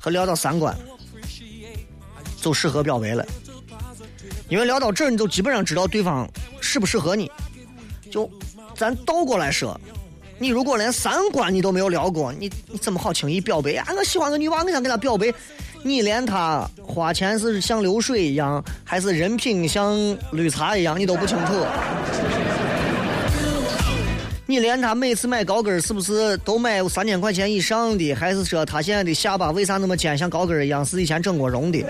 [0.00, 0.76] 和聊到三观，
[2.42, 3.24] 就适合表白了。
[4.48, 6.28] 因为聊到这，你就基本上知道对方
[6.60, 7.30] 适不适合你。
[8.10, 8.28] 就
[8.74, 9.80] 咱倒过来说，
[10.40, 13.86] 你如果连三观你都没有聊过，你你怎么好轻易表白啊？
[13.96, 15.32] 我喜欢个女娃，我想跟她表白。
[15.82, 19.96] 你连他花钱是像流水一样，还是人品像
[20.32, 21.52] 绿茶一样，你都不清楚。
[24.46, 31.84] 你连他每次买高跟是不是都买三千块钱以上的，还是说他现在的下巴为啥那么尖，像高跟一样，是以前整过容的？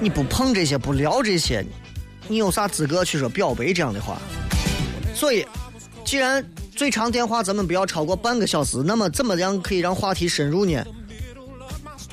[0.00, 1.64] 你不碰这些，不聊这些，
[2.28, 4.18] 你有啥资格去说表白这样的话？
[5.14, 5.46] 所以，
[6.04, 10.82] 既然最长电话咱们不要超过半个小时，那么怎么样可以让话题深入呢？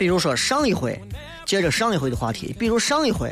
[0.02, 1.00] 比如说上一回，
[1.46, 3.32] 接着上一回的话题，比如上一回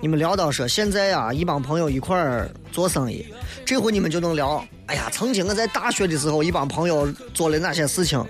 [0.00, 3.26] 你们聊到说现在啊一帮朋友一块儿做生意，
[3.66, 8.24] 这回你们就能聊，哎呀，曾经我在大学的时候一帮朋友做了哪些事情，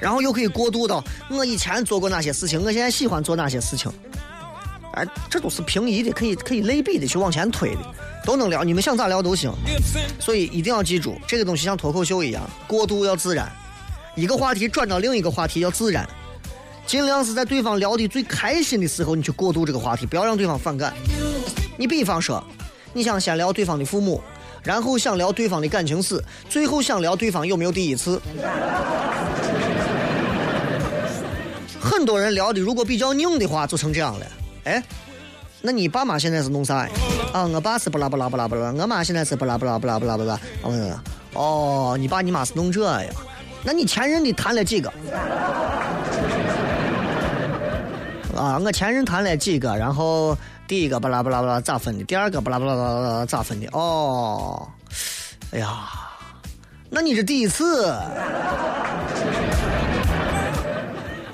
[0.00, 3.88] 然后又可以过渡到我以前做过哪些事情，我现在喜欢做哪些事情，
[4.94, 7.80] 哎，这都是平移的，可以可以类比的去往前推的，
[8.24, 9.52] 都能聊，你们想咋聊都行，
[10.18, 13.48] 所以一定要记住，这个东西像脱口秀一样，过渡要自然，
[14.16, 16.04] 一个话题转到另一个话题要自然。
[16.86, 20.92] 尽量是在对方聊的最开心的时候，你去过渡这个话题，不要让对方反感。
[21.76, 22.42] 你比方说，
[22.92, 24.22] 你想先聊对方的父母，
[24.62, 28.20] 然后想聊对方的感情史，最后想聊对方有没有第一次。
[31.80, 34.26] 很多人聊的如果比较硬的话，就成这样了。
[34.64, 34.82] 哎，
[35.62, 36.90] 那你爸妈现在是弄啥呀？
[37.32, 40.38] 啊，我爸是不拉不拉不拉不拉，我妈现在是不拉不拉不拉不拉不拉。
[41.32, 43.10] 哦，你爸你妈是弄这呀？
[43.64, 44.92] 那你前任的谈了几个？
[48.36, 52.04] 啊，我前任谈了几个，然后第一个巴拉巴拉巴拉咋分的？
[52.04, 53.68] 第二个巴拉巴拉巴拉巴拉咋分的？
[53.72, 54.68] 哦，
[55.52, 55.88] 哎呀，
[56.90, 57.94] 那你是第一次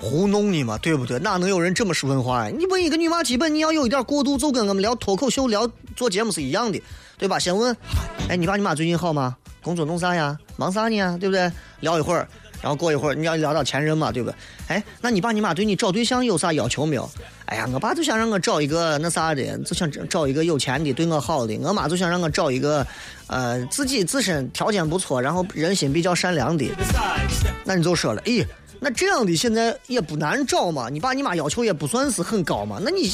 [0.01, 1.19] 糊弄你嘛，对不对？
[1.19, 2.55] 哪能有人这么说问话呀？
[2.57, 6.83] 你问一个女娃，基本你要有一点过渡，就跟我们聊脱口秀、聊做节目是一样的，
[7.17, 7.39] 对吧？
[7.39, 7.75] 先问，
[8.29, 9.37] 哎，你爸你妈最近好吗？
[9.63, 10.37] 工作弄啥呀？
[10.57, 11.17] 忙啥呢？
[11.19, 11.51] 对不对？
[11.81, 12.29] 聊一会儿。
[12.62, 14.37] 然后过一会儿你要聊到前任嘛，对不对？
[14.68, 17.11] 哎，那你爸你妈对你找对象有啥要求没有？
[17.46, 21.57] 哎呀，我爸就想让我找一个那啥的，就想找一个有钱的，对我好的。
[21.59, 22.87] 我妈就想让我找一个，
[23.27, 26.66] 呃，自己自身条件不错，然后人心比较善良的。
[27.64, 28.46] 那你就说了，咦，
[28.79, 30.88] 那这样的现在也不难找嘛。
[30.88, 33.12] 你爸你妈要求也不算是很高嘛，那你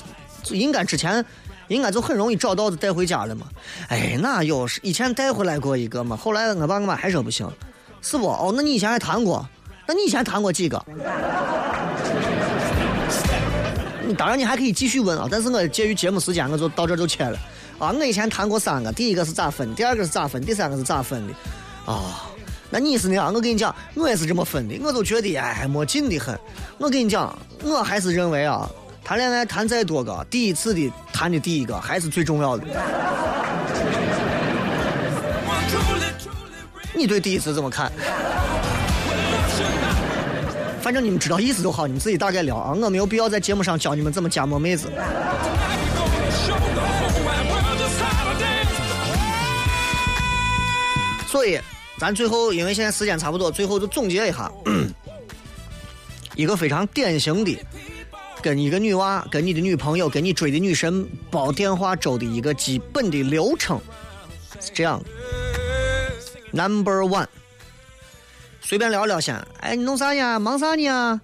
[0.50, 1.24] 应该之前
[1.68, 3.46] 应该就很容易找到的带回家了嘛。
[3.88, 7.48] 哎，那有是以前带回来过一个嘛，后来我爸我妈还说不行。
[8.02, 8.28] 是不？
[8.28, 9.46] 哦，那你以前还谈过？
[9.86, 10.84] 那你以前谈过几个？
[14.16, 17.36] 当然你还可以继续问啊，但是我介于节目时间，我就到这就切了。
[17.78, 21.34] 啊，我以前谈过三个，第一个是咋分，第二个是咋分，第三个是咋分的。
[21.92, 22.22] 啊，
[22.70, 23.34] 那你是那样？
[23.34, 24.78] 我跟你讲，我也是这么分的。
[24.82, 26.38] 我都觉得哎，没劲的很。
[26.78, 28.70] 我跟你讲，我还是认为啊，
[29.04, 32.64] 谈恋爱谈再多个，第一次的谈的第一个还是最重要的。
[36.96, 37.92] 你对第一次怎么看？
[40.80, 42.72] 反正你们知道意思就好，你们自己大概聊啊。
[42.72, 44.88] 我没有必要在节目上教你们怎么加摸妹子。
[51.26, 51.58] 所以，
[51.98, 54.50] 咱最后因为现在时间差不多，最后就总结一下，
[56.36, 57.58] 一个非常典型的
[58.40, 63.80] 跟一个女娃、跟你的女朋友、跟你追的女神煲电话粥的一个基本的流程
[64.60, 65.06] 是这样的
[66.52, 67.26] ：Number one，
[68.60, 70.38] 随便聊聊先，哎，你弄啥呢？
[70.38, 71.20] 忙啥呢？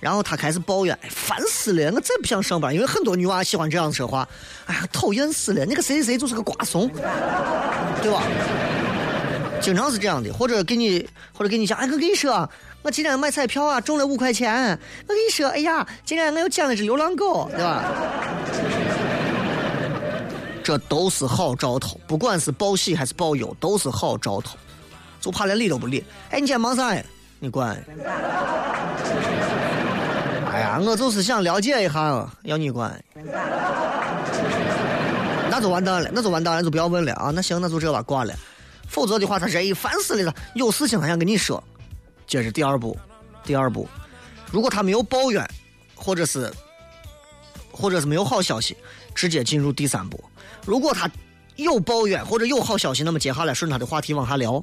[0.00, 1.90] 然后他开始抱怨，哎，烦死了！
[1.92, 4.28] 我再不想上班，因为很多女娃喜欢这样说话。
[4.66, 5.64] 哎呀，讨厌死了！
[5.64, 6.88] 那个谁谁谁就是个瓜怂，
[8.02, 8.22] 对吧？
[9.62, 12.46] 经常是这样的，或者给你，或者给你讲，哎，我跟你说，
[12.82, 14.78] 我今天买彩票啊，中了五块钱。
[15.08, 17.82] 我跟你说，哎呀，今天我又捡了只流浪狗，对吧？
[20.64, 24.56] 这都是好兆头，不管是报喜还是报忧，都是好兆头。
[25.20, 26.02] 就怕连理都不理。
[26.30, 27.04] 哎，你今天忙啥呀？
[27.38, 27.76] 你管？
[30.50, 32.98] 哎呀，我就是想了解一下，要你管？
[35.50, 37.30] 那就完蛋了，那就完蛋了，就不要问了啊！
[37.30, 38.34] 那行，那就这吧，挂了。
[38.88, 40.34] 否则的话，他人烦死了。
[40.54, 41.62] 有事情他想跟你说。
[42.26, 42.98] 接着第二步，
[43.44, 43.86] 第二步，
[44.50, 45.46] 如果他没有抱怨，
[45.94, 46.50] 或者是，
[47.70, 48.74] 或者是没有好消息，
[49.14, 50.22] 直接进入第三步。
[50.64, 51.10] 如果他
[51.56, 54.62] 有抱怨或者有好消息，那么接下来顺他的话题往下聊，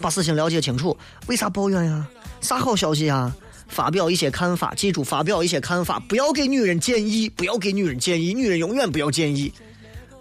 [0.00, 0.96] 把事情了解清楚。
[1.26, 2.06] 为啥抱怨呀？
[2.40, 3.34] 啥好消息呀？
[3.68, 9.52] 发表一些看法，记住发表一些看法，不要给女人建议，不要给女人建议，女人永远不要建议。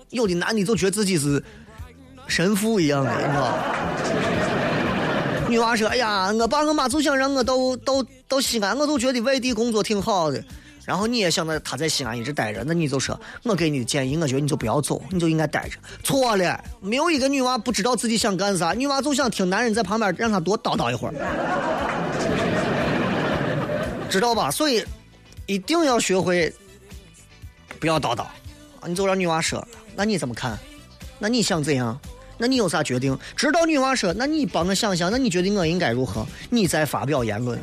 [0.10, 1.44] 有的男的就觉得自己是。
[2.30, 3.58] 神父一样的，你知道？
[5.48, 10.44] 女娃说：“哎呀，我爸我妈就想让我到到到西安，我都觉得外地工作挺好的。
[10.88, 15.78] 然后你也想着他在西安一直待着，那你就说，我给你的建议，我觉得你就不要走，你就应该待着。
[16.02, 21.14] 错了，没有一个女娃不知道自己想干啥，女娃就想听男人在旁边让她多叨叨一会儿，
[24.10, 24.50] 知道吧？
[24.50, 24.82] 所以
[25.46, 26.54] 一定要学会
[27.82, 28.26] 不要叨叨，
[28.86, 30.58] 你就让女娃说，那你怎么看？
[31.20, 32.00] 那你想怎样？”
[32.40, 33.18] 那你有啥决定？
[33.36, 36.26] 知道女娃说，那你帮我想想，那你觉得我应该如何？
[36.50, 37.60] 你再发表言论。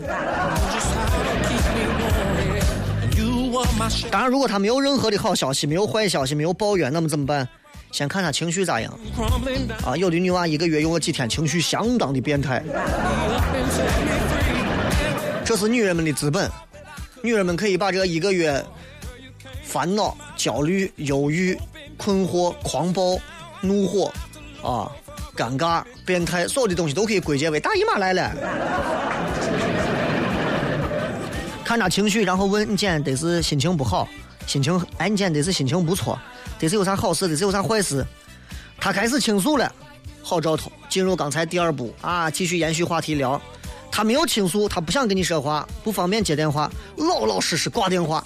[4.11, 7.49] 当然，如果他没有任何的好消息，没有坏消息，没有抱怨，那么怎么办？
[7.93, 8.93] 先看他情绪咋样。
[9.85, 12.62] 啊，有的女娃一个月有个几天情绪相当的变态。
[15.45, 16.51] 这是女人们的资本。
[17.23, 18.64] 女人们可以把这一个月
[19.62, 21.57] 烦恼、焦虑、忧郁、
[21.97, 23.19] 困惑、狂暴、
[23.61, 24.12] 怒火。
[24.62, 24.90] 啊，
[25.37, 28.33] 尴尬、变态，所有的东西都可以归结为大姨妈来了。
[31.74, 34.08] 看他情绪，然后问你今天得是心情不好，
[34.46, 36.16] 心情哎，你今天得是心情不错，
[36.56, 38.06] 得是有啥好事，得是有啥坏事。
[38.78, 39.72] 他开始倾诉了，
[40.22, 40.70] 好兆头。
[40.88, 43.42] 进入刚才第二步啊，继续延续话题聊。
[43.90, 48.22] 他没有倾诉，他不想跟你说话，不方便接电话，老老实实挂电话。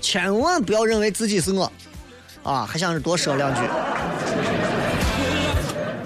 [0.00, 1.72] 千万不要认为自己是我，
[2.44, 3.60] 啊，还想着多说两句。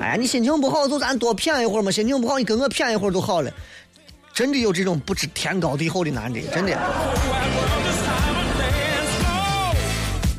[0.00, 3.52] 哎，你心情不好就咱多谝一会儿嘛，心情不好你跟我谝一会儿就好了。
[4.32, 6.78] 真的有这种不知天高地厚的男的，真的。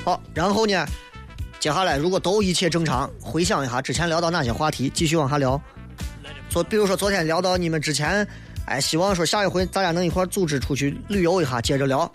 [0.04, 0.86] 好，然后呢，
[1.60, 5.62] 接下来如果都一切正常，回想一下之前聊到哪些话题，继续往下聊。
[6.50, 8.28] 昨比如说昨天聊到你们之前，
[8.66, 12.12] 哎，希望说下一回大家能一块组织出去旅游一下，接着聊，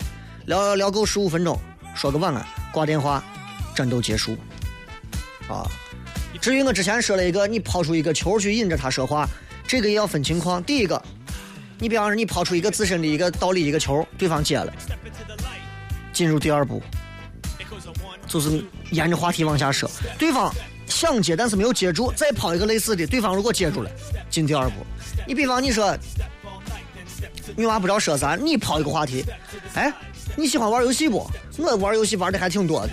[0.46, 1.58] 聊聊够十五分钟，
[1.94, 3.22] 说个晚安，挂电话，
[3.74, 4.36] 战斗结束。
[5.48, 5.64] 啊。
[6.38, 9.27] 至于我之前说了一个，你抛出一个球去引着他说话，
[9.66, 10.62] 这个也要分情况。
[10.62, 11.02] 第一个，
[11.79, 14.72] 你比方说你抛出一个自身的一个道理一个球，对方接了，
[16.12, 16.83] 进入第二步，
[18.27, 19.90] 就是沿着话题往下说。
[20.18, 20.50] 对方
[20.87, 23.90] 想接但是没有接住，再抛一个类似的，对方如果接住了，
[24.31, 24.74] 进第二步。
[25.27, 25.96] 你比方你说，
[27.54, 29.24] 女娃不知道说啥，你抛一个话题，
[29.74, 29.92] 哎，
[30.35, 31.31] 你喜欢玩游戏不？
[31.58, 32.92] 我玩游戏玩的还挺多的。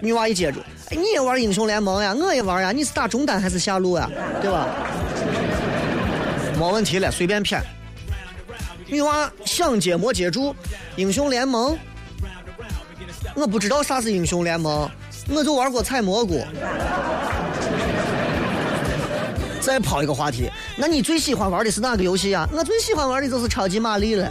[0.00, 0.60] 女娃一接住。
[0.90, 2.72] 哎你也玩英雄联盟呀，我也玩呀。
[2.72, 4.10] 你是打中单还是下路呀？
[4.40, 4.68] 对吧？
[6.58, 7.62] 没问题了，随便骗。
[8.90, 10.54] 女娃想接没接住，
[10.96, 11.78] 英雄联盟，
[13.34, 14.90] 我不知道啥是英雄联盟，
[15.28, 16.44] 我就玩过采蘑菇。
[19.60, 22.48] 再抛一个话题，那你最喜欢玩的是哪个游戏呀？
[22.52, 24.28] 我最喜欢玩的就是超级玛丽了。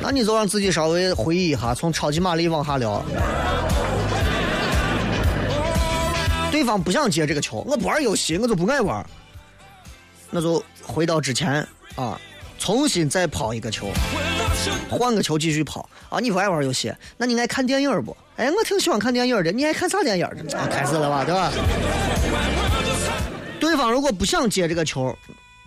[0.00, 3.04] 那你就让自己稍微回忆一下，从超级玛丽往下聊。
[6.50, 9.04] 对方不想接这个球，我不玩游戏，我就不爱玩，
[10.34, 11.64] 那就回到之前
[11.94, 12.20] 啊，
[12.58, 13.86] 重新再抛一个球，
[14.90, 16.18] 换个球继续抛啊！
[16.18, 18.16] 你不爱玩游戏，那你爱看电影不？
[18.34, 20.26] 哎，我挺喜欢看电影的，你爱看啥电影？
[20.26, 21.52] 啊，开始了吧，对吧？
[23.60, 25.16] 对方如果不想接这个球，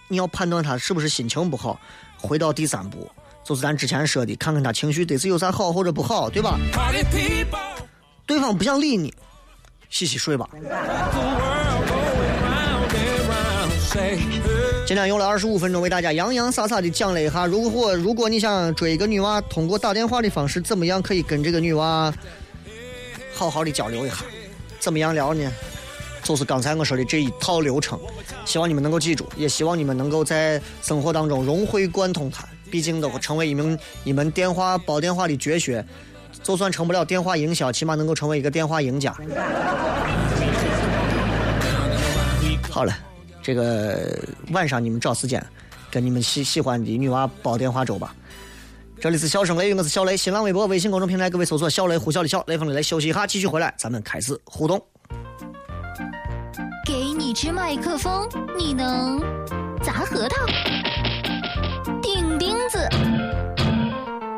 [0.10, 1.80] 你要判断他是不是心情不好。
[2.18, 3.10] 回到第三步，
[3.46, 6.60] 就是咱之前说的，看看他情绪这次有啥好或者不好，对吧？
[8.26, 9.14] 对方不想理你，
[9.90, 10.50] 洗洗睡吧。
[14.88, 22.10] 今天用了二十五分钟为大家洋洋洒洒的讲了一下，如果如果你想追一个女娃，通过打电话的方式，怎么样可以跟这个女娃
[23.34, 24.24] 好好的交流一下？
[24.80, 25.52] 怎么样聊呢？
[26.24, 28.00] 就是刚才我说的这一套流程，
[28.46, 32.48] 希望你们能够记住，也希望你们能够在生活当中融会贯通它。
[32.72, 35.86] 毕竟都会成为一名一门电话煲电话的绝学，
[36.42, 39.14] 就算成不了电话营销，起码能够成为一个电话赢家。
[42.72, 42.98] 好了，
[43.48, 44.20] 这个
[44.52, 45.42] 晚上你们找时间
[45.90, 48.14] 跟你们喜喜欢的女娃煲电话粥吧。
[49.00, 50.18] 这里是笑声雷雨，我是小雷。
[50.18, 54.86] 新浪微博、微信公众平台，各位搜索“小雷呼啸的小雷锋”的雷休息一下，继续回来，咱们开始互动。
[56.86, 58.28] 给你支麦克风，
[58.58, 59.18] 你能
[59.82, 60.46] 砸核桃、
[62.02, 62.86] 钉钉子？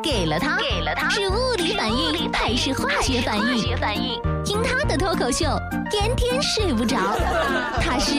[0.04, 3.76] 给了他，给了他，是物理反应还是化学反应？
[3.78, 4.22] 反应。
[4.46, 5.48] 听他的脱口秀，
[5.90, 6.96] 天天睡不着。
[7.82, 8.14] 他是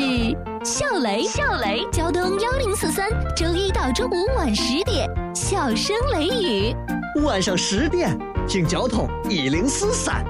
[0.65, 1.87] 笑雷，笑雷。
[1.91, 6.77] 交通幺零四三，周一到周五晚十点，笑声雷雨。
[7.25, 10.23] 晚上十点，听交通一零四三。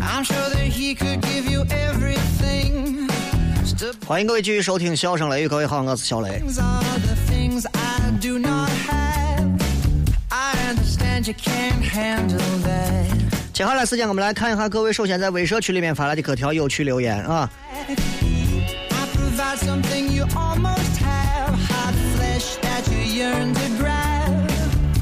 [0.00, 3.10] I'm sure that he could give you everything.
[4.06, 6.40] 欢迎各位继续收听《笑声雷雨》，各位好，我是小雷。
[8.20, 9.58] Do not have.
[10.30, 13.08] I understand you can't handle that.
[13.54, 17.50] 接下来时间，我们来看一下各位首先在微社区里面发来的各条有趣留言啊。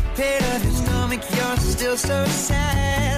[0.01, 3.18] Of your stomach, you're still so sad.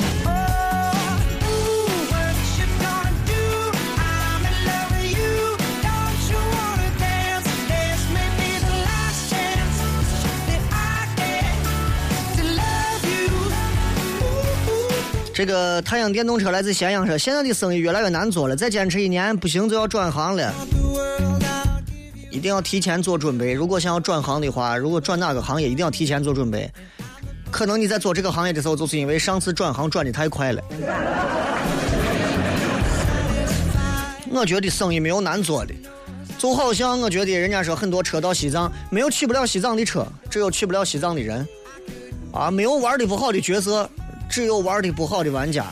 [15.40, 20.52] 这个太阳电动车来自咸阳说，现在的生意越来越难做了，再坚持一年不行就要转行了，
[22.30, 23.54] 一定要提前做准备。
[23.54, 26.70] 如果想要转行的话，如果转哪个行业，一定要提前做准备。
[27.50, 30.62] 可能你在做这个行业的时候，就是因为上次转行转的太快了。
[34.30, 35.72] 我觉得生意没有难做的，
[36.36, 41.48] 就好像我觉得人家说很多车到西藏，没有去不了西藏的车，只有去不了西藏的人。
[42.30, 43.90] 啊，没有玩的不好的角色，
[44.30, 45.66] 只有玩的不好的玩家。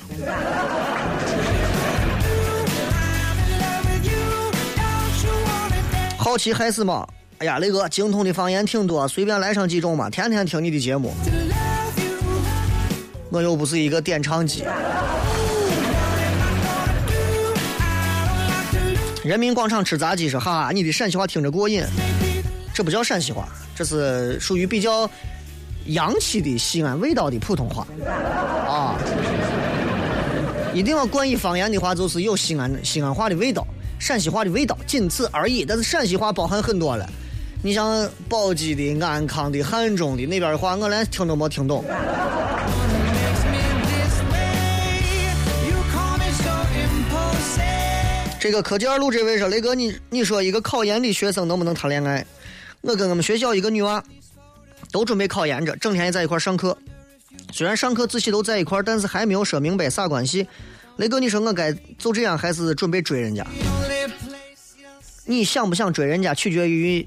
[6.18, 7.08] 好奇害死猫。
[7.38, 11.14] 哎呀，雷哥，精通的方言挺多，随便来上几种嘛，天天听你的节目。
[13.30, 14.64] 我又不是一个点唱机。
[19.22, 21.84] 人民广场吃炸鸡是：“哈哈，你的陕西话听着过瘾。”
[22.74, 25.08] 这不叫陕西话，这是属于比较
[25.88, 27.86] 洋气的西安味道的普通话
[28.66, 28.96] 啊。
[30.74, 33.66] 一定要冠以方言的话，就是有西安西安话的味道，
[33.98, 35.64] 陕西话的味道，仅此而已。
[35.64, 37.08] 但是陕西话包含很多了，
[37.62, 41.84] 你像宝鸡的、安康的、汉中的那边的话，我连听都没听懂。
[48.38, 52.24] 这个科技二路这位说：“雷哥，你你说一个考研的学生能不能谈恋爱？
[52.82, 54.02] 我跟我们学校一个女娃
[54.90, 56.76] 都准备考研着，整天也在一块上课。
[57.52, 60.46] 虽然上课自习都在一块，但是还没有说明白啥关系。
[60.96, 63.46] 雷哥，你说我该就这样，还是准备追人家？
[65.24, 67.06] 你想不想追人家，取决于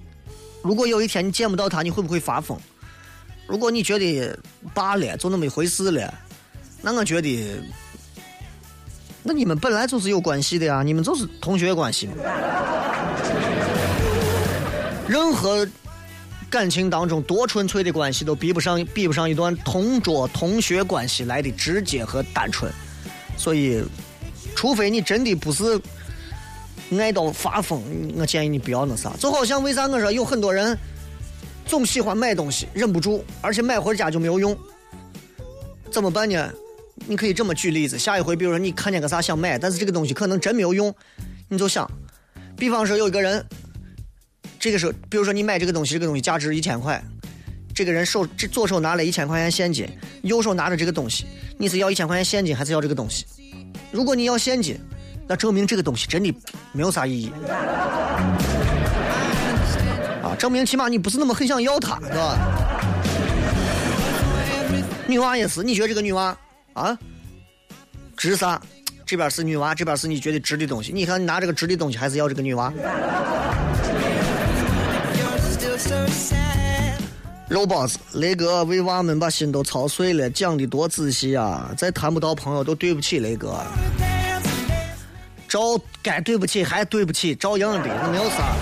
[0.61, 2.57] 如果有一天你见不到他，你会不会发疯？
[3.47, 4.37] 如果你觉得
[4.73, 6.13] 罢了，就那么一回事了，
[6.81, 7.61] 那我觉得，
[9.23, 12.13] 那你们本来就是有关系的呀，你们就是同学关系嘛。
[15.09, 15.67] 任何
[16.51, 22.71] 感情当中多纯粹的关系都比不上比不上一段同桌同学关系来的直接和单纯，
[23.37, 23.81] 所以，
[24.53, 25.81] 除非你真的不是。
[26.99, 27.81] 爱到发疯，
[28.17, 29.13] 我建议你不要那啥。
[29.17, 30.77] 就好像为啥我说有很多人
[31.65, 34.53] 总喜欢买东西，忍不住，而且买回家就没有用，
[35.89, 36.51] 怎么办呢？
[37.07, 37.97] 你可以这么举例子。
[37.97, 40.93] 下一回，比如说你看见个啥想买，但是这个东西可能真没有用，
[41.47, 41.89] 你就想，
[42.57, 43.41] 比方说有一个人，
[44.61, 47.03] 这个时候，比如说你买这个东西，这个东西价值一千块，
[47.73, 49.87] 这个人手这左手拿了一千块钱现金，
[50.21, 51.25] 右手拿着这个东西，
[51.57, 53.25] 你是要一千块钱现金还是要这个东西？
[53.91, 54.79] 如果你要现金，
[55.27, 56.31] 那证明这个东西真的
[56.73, 57.31] 没有啥意义。
[60.21, 62.37] 啊，证明起码你不是那么很想要它，是吧？
[65.07, 66.37] 女娃也是，你觉得这个女娃
[66.73, 66.95] 啊，
[68.15, 68.61] 值啥？
[69.07, 70.93] 这边是女娃，这边是你觉得值的东西。
[70.93, 72.71] 你看你拿这个值的东西，还是要这个女娃？
[77.47, 81.69] 肉包子，雷哥为娃们把心都操碎了，讲的多仔细啊！
[81.77, 83.61] 再谈不到朋友都对不起雷哥。
[85.49, 85.59] 照
[86.01, 88.55] 该对不起还对不起，照样的，那没有啥。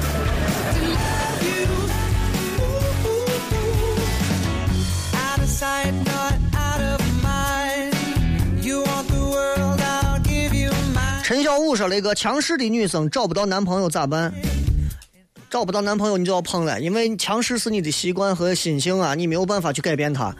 [11.23, 14.33] 陈小武说：“雷哥，强势的女生找不到男朋友咋办？
[15.49, 20.35] 找不到男朋友你就要碰了，因为强势是你的习惯和心性啊，你没有办法去改变它。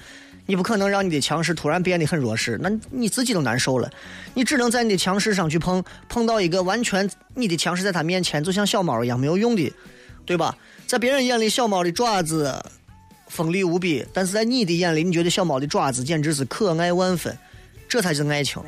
[0.45, 3.89] 你不可能让你的强势突然变得很弱势，那你自己都难受了。
[4.33, 9.71] 你只能在你的强势上去碰，碰到一个完全你的强势在他面前就像小猫一样没有用的，
[10.25, 10.55] 对吧？
[10.87, 12.51] 在别人眼里，小猫的爪子
[13.27, 17.37] 锋利无比，但是在你的眼里，你觉得小猫的爪子简直是可爱万分，
[17.87, 18.59] 这才是爱情。”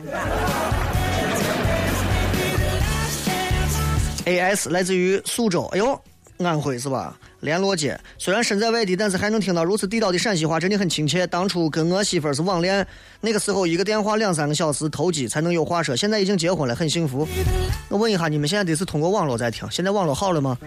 [4.26, 4.70] A.S.
[4.70, 6.00] 来自于苏州，哎呦，
[6.44, 7.18] 安徽是吧？
[7.42, 8.00] 联络街。
[8.18, 11.26] 虽然身在外地，但是还能听到如此地道的陕西话，真的很亲切。
[11.28, 12.86] 当初跟我媳妇儿是网恋，
[13.20, 17.28] 那个时候一个电话两三个小时投机才能有话说，现在已经结婚了，很幸福。
[17.90, 19.70] 我问一下，你们现在得是通过网络在听？
[19.72, 20.58] 现在网络好了吗？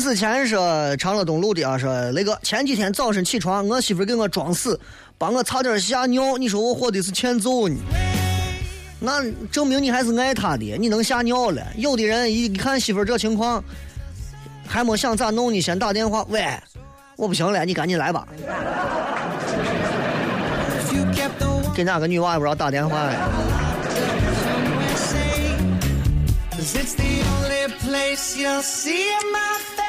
[0.00, 4.80] 临死前说长乐东路的啊，说雷哥，前几天早晨起床，我媳妇给我装死，
[5.18, 7.76] 把我差点吓尿，你说我活的是欠揍呢？
[8.98, 11.62] 那证明你还是爱她的，你能吓尿了。
[11.76, 13.62] 有的人一看媳妇这情况，
[14.66, 16.48] 还没想咋弄呢，先打电话，喂，
[17.16, 18.26] 我不行了，你赶紧来吧。
[20.80, 23.28] If you kept the one 给哪个女娃也不知道打电话呀？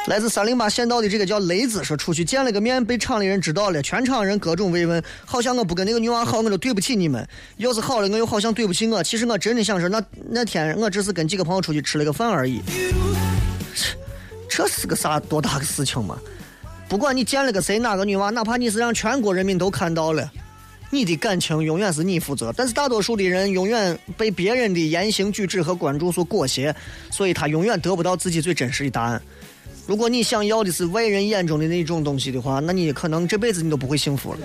[0.07, 7.23] 来自三零八县道的这个叫雷子说，出去见了个面，被厂里人知道了，全场人各种慰问，好像我不跟那个女娃好，我就对不起你们；
[7.57, 9.03] 要是好了，我又好像对不起我。
[9.03, 12.61] 其实我真的想说，那那天我只是跟几个朋友出去吃了个饭而已。
[14.49, 16.17] 这是个啥多大个事情嘛？
[16.89, 20.29] 不管你见了个谁，哪个女娃，哪怕你是让全国人民都看到了，
[20.89, 22.51] 你的感情永远是你负责。
[22.57, 26.75] 但是大多数的人永远被别人的言行举止和关注所裹挟，
[27.11, 29.21] 所以他永远得不到自己最真实的答案。
[29.87, 34.39] 如果你想要的是外人眼中的那种东西的话，那你可能这辈子你都不会幸福了。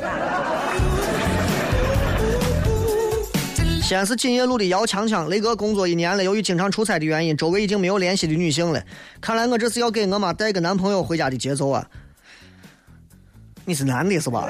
[3.82, 8.82] 西安市锦业路的姚强强，雷哥工作一年了，由于经常出差的原因，周围已经没有联系的女性了。
[9.20, 11.86] 看来我这是要给我妈带个男朋友回家的节奏啊！
[13.64, 14.48] 你是男的是吧？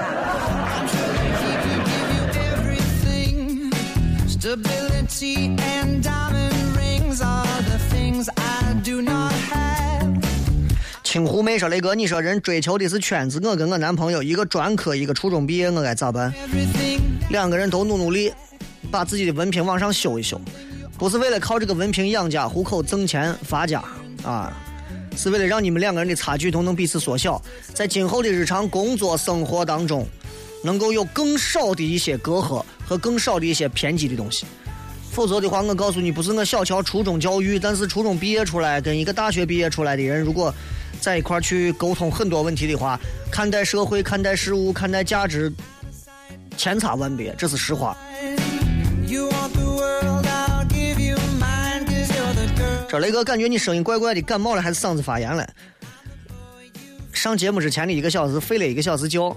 [11.17, 16.31] 青湖妹说：“雷哥，你说人追求的是圈子，我跟我男朋友一个专科，一个初中毕业，我该咋办？
[17.31, 18.31] 两个人都努努力，
[18.91, 20.39] 把自己的文凭往上修一修，
[20.99, 23.83] 不是为了靠这个文凭养家糊口、挣钱发家
[24.25, 24.53] 啊，
[25.17, 27.41] 是为了让你们两个人的差距都能彼此缩小，
[27.73, 30.07] 在今后的日常工作生活当中，
[30.62, 34.45] 能够有更少的一些隔阂和更少的一些偏激的东西。
[35.12, 40.55] 否则的话，我告诉你，不是我小瞧初中教育，但是初中毕业出来跟一个大学毕业出来的人，如果
[41.07, 42.99] 在一块儿去沟通很多问题的话，
[43.31, 45.53] 看待社会、看待事物、看待价值，
[46.57, 47.97] 千差万别，这是实话。
[52.89, 55.49] 这雷哥，感觉你声音怪怪的，感冒了还是嗓子发炎了？
[57.13, 59.33] 上节目之前的一个小时睡了一个小时觉，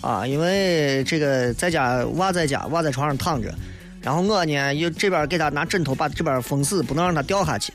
[0.00, 3.54] 啊，因为这个在家娃在家，娃在床上躺着，
[4.02, 7.72] 然后我呢又这边给他拿枕头把这边封死，不能让他掉下去，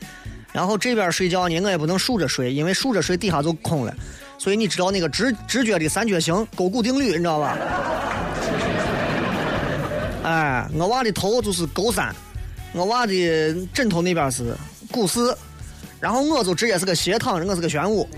[0.56, 3.94] 然后这边睡觉呢我也不能竖着睡，因为竖着睡底下就空了，
[4.38, 7.58] 所以你知道那个直直觉的三角形勾股定律，你知道吧？
[10.24, 12.10] 哎，我娃的头就是勾三，
[12.72, 14.56] 我娃的枕头那边是
[14.90, 15.36] 股四，
[16.00, 18.08] 然后我就直接是个斜躺着，我是个玄武。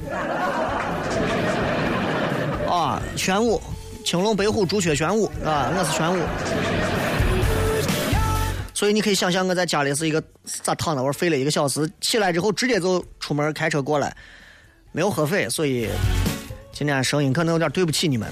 [2.71, 3.61] 啊，玄武，
[4.05, 6.23] 青龙白虎朱雀玄武啊，我是玄武。
[8.79, 10.23] 所以你可以想象我在家里是一个
[10.63, 14.17] 咋躺那会儿睡了一个小时，起来之后直接就出门开车过来，
[14.93, 15.89] 没有喝水，所以
[16.73, 18.31] 今天声音可能有点对不起你们。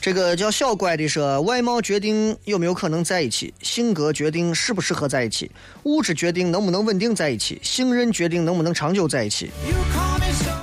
[0.00, 5.50] 这个叫小乖的说，外貌决定有没有可能在一起，性格决定适不适合在一起，
[5.82, 9.50] 物质决定能不能稳定在一起，信任决定能不能长久在一起。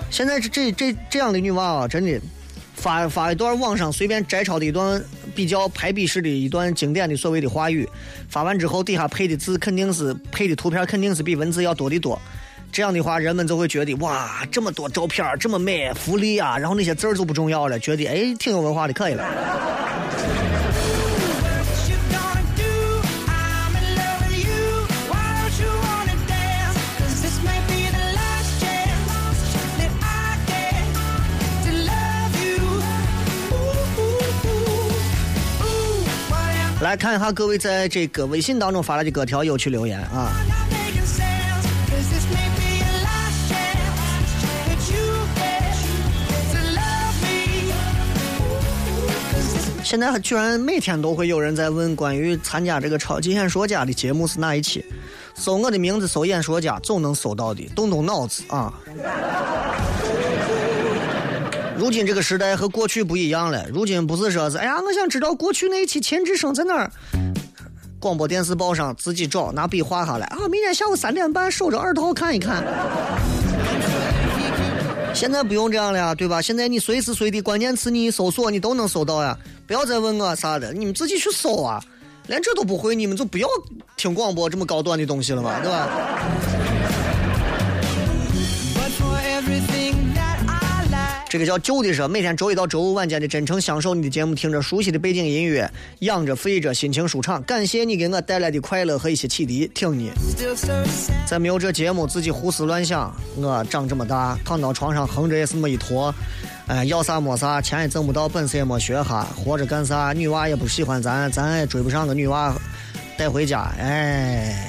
[0.09, 2.20] 现在这这这这样的女娃啊，真的
[2.80, 5.04] 发发一段网上随便摘抄的一段
[5.36, 7.88] 比较排比式的一段经典的所谓的话语，
[8.30, 12.20] 发完之后底下配的字肯定是配的图片肯定是比文字要多得多。
[12.72, 20.49] 这样的话，人们就会觉得哇，这么多照片这么美，福利啊，然后那些字儿就不重要了，觉得哎挺有文化的，可以了。
[36.82, 40.32] 来看一下各位在这个微信当中发来的各条有趣留言啊。
[49.84, 54.86] 现在居然每天都会有人在问关于参加这个超级演说家的节目是哪一期，
[55.34, 58.72] 搜我的名字搜演说家总能搜到的，动动脑子啊！
[61.80, 66.92] 如今这个时代和过去不一样了，如今不是说是哎呀，我想知道过去那一期前置声在哪儿，
[68.02, 72.62] 广播电视报上自己找，拿笔画下来啊，明天下午三点半守着二套看一看。
[75.14, 76.42] 现在不用这样了呀，对吧？
[76.42, 79.38] 现在你随时随地关键词你一搜索，你都能搜到呀。
[79.66, 81.82] 不要再问我啥的，你们自己去搜啊。
[82.28, 83.48] 连这都不会，你们就不要
[83.96, 85.88] 听广播这么高端的东西了嘛，对吧？
[91.30, 97.44] 这个叫旧的说，每天周一到周五晚间的真诚享受你的节目，听着熟悉的背景音乐，养着肥着，心情舒畅。
[97.44, 100.10] 感谢你给我带来的快乐和一些启迪，听你。
[100.36, 103.16] still so sad 再没有这节目，自己胡思乱想。
[103.36, 106.12] 我长这么大，躺到床上横着也是么一坨，
[106.66, 110.12] 哎，要啥没啥，钱也挣不到，本事也没学哈，活着干啥？
[110.14, 112.56] 女娃也不喜欢咱，咱也追不上个女娃
[113.16, 114.66] 带回家，哎。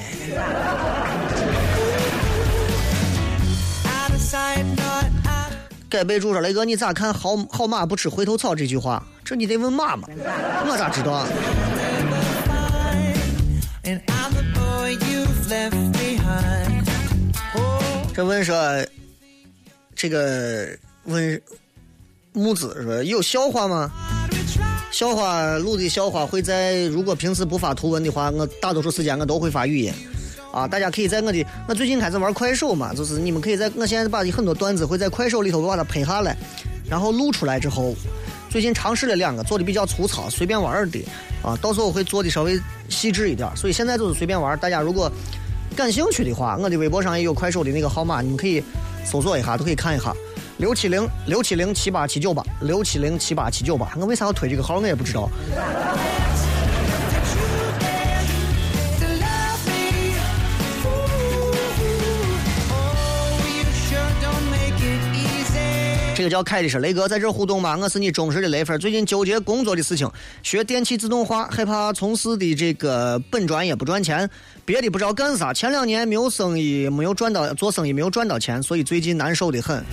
[5.91, 9.05] 该备注说雷哥，你咋看好好马不吃回头草这句话？
[9.25, 10.07] 这你得问马嘛，
[10.65, 11.27] 我咋知道啊
[17.53, 17.61] oh
[18.15, 18.55] 这问说，
[19.93, 20.69] 这个
[21.03, 21.41] 问
[22.31, 23.91] 木子说有笑话吗？
[24.91, 29.93] 笑话录的笑话会在如果平时不发图文的话，我大多数时间我都会发语音。
[30.51, 36.35] 啊，大家可以在我的我最近开始玩快手嘛，就是你们可以在我现在把很多段子会在快手里头把它拍下来，
[36.89, 37.95] 然后录出来之后，
[38.49, 40.99] 最近尝试了两个，做的比较粗糙，随便玩的
[41.41, 44.57] 啊，到时候会做的稍微细致一点，所以现在就是随便玩。
[44.59, 45.11] 大家如果
[45.75, 48.61] 感兴趣的话，我的微博上也有快手的那个号码，你们可以
[49.05, 50.13] 搜索一下，都可以看一下。
[50.57, 55.29] 六七零六七零七八七九八六七零七八七九八，我为啥要推这个号，我也不知道。
[66.21, 67.75] 这个叫凯的是雷哥，在这互动吗？
[67.81, 70.07] 我是你忠实的雷粉，最近纠结工作的事情，
[70.43, 74.29] 学电气自动化，害怕从事的这个本专业不赚钱，
[74.63, 75.51] 别的不知道干啥。
[75.51, 79.83] 前两年没有生意，没有赚到，做生意没有赚到钱，所以最近难受的很。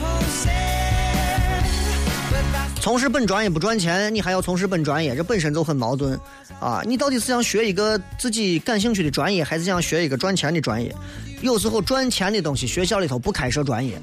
[2.78, 6.18] 从事本专业不赚钱，你还要从事本专业，这本身就很矛盾
[6.60, 6.82] 啊！
[6.84, 10.94] 你到底是想学一个自己感兴趣的专业，还是想学一个赚钱的专业？
[11.40, 14.00] 有时候赚钱的东西学校里头不开设专业，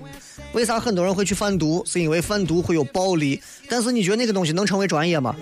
[0.55, 1.83] 为啥很多人会去贩毒？
[1.85, 5.35] 是因为贩毒会有暴利，但是你觉得那个东西能成为专业吗？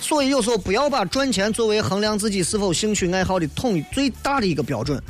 [0.00, 5.02] 所以有时候不要把赚钱作为衡量自己是否兴趣爱好的统一最大的一个标准，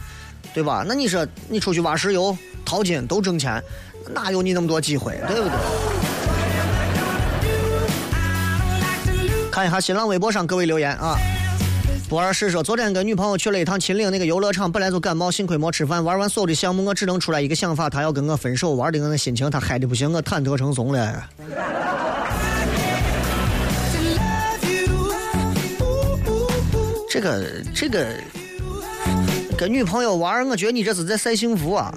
[0.55, 0.83] 对吧？
[0.89, 2.35] 那你说你出去挖石油、
[2.65, 3.63] 淘金都挣钱，
[4.15, 5.59] 哪有你那么多机会，对不对？
[9.51, 11.19] 看一下新浪微博上各位留言啊。
[12.15, 16.05] 不二是说，昨天跟女朋友去了一趟秦岭那个游乐场，本来就感冒，幸亏没吃饭。
[16.05, 18.75] 玩完所有的项目，我只能出来一个想法，她要跟我分手。
[18.75, 21.29] 玩的我那心情，她嗨的不行，我忐忑成怂了。
[27.11, 27.45] 这个
[27.75, 28.07] 这个
[29.59, 31.93] 跟女朋友玩，我觉得你这是在晒幸福啊。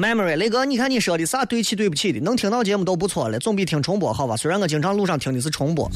[0.00, 4.34] Memory，雷哥，你看你说的啥对起对不起的，能听到节目都不错了，总比听重播好吧？
[4.34, 5.90] 虽然我经常路上听的是重播。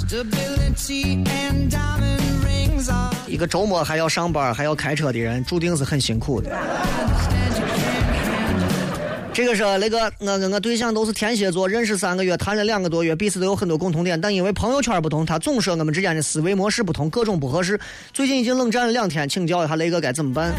[3.26, 6.54] 一个周末还要上班还要开车的人，注定是很辛苦的。
[9.32, 17.80] 这个说雷哥我跟我对象都是天蝎座，认识三个月，谈了两个多月，彼此都有很多共同点，但因为朋友圈不同，他总说我们之间的思维模式不同，各种不合适。
[18.12, 20.52] 最近已经冷战了两天，请教一下雷哥该怎么办？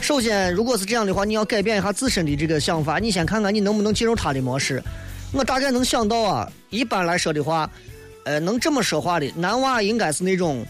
[0.00, 4.82] 首先，如果是这样的话，你要改变一下自身的这个想法，你先看看你能不能进入他的模式。
[5.32, 7.70] 我大概能想到啊，一般来说的话，
[8.24, 10.64] 呃，能这么说话的男娃应该是那种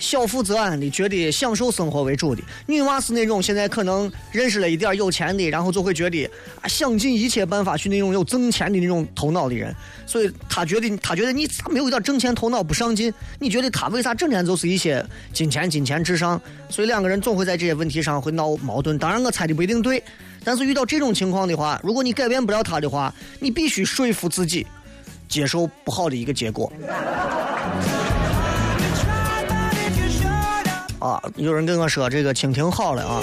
[0.00, 6.24] 小富则安的，觉得享受生活为主的；女娃是那种现在可能认识了一点有钱的，然后就会觉得
[6.62, 9.72] 啊，想尽一切办法去那种有挣钱的那种头脑的人。
[10.06, 13.12] 所以他觉得，他觉得你咋没有一点挣钱头脑，不上进？
[13.38, 16.40] 你觉得他为啥整天就是一些金钱、金钱至上？
[16.70, 18.98] 所以两个人总会在这些问题上会闹矛盾。
[18.98, 20.02] 当然，我猜的不一定对。
[20.42, 24.66] 但是遇到这种情况的话，如果你改变不了他的话，你必须说服自己
[25.28, 26.72] 接受不好的一个结果。
[31.00, 33.22] 啊，有人跟我说这个蜻蜓好了啊，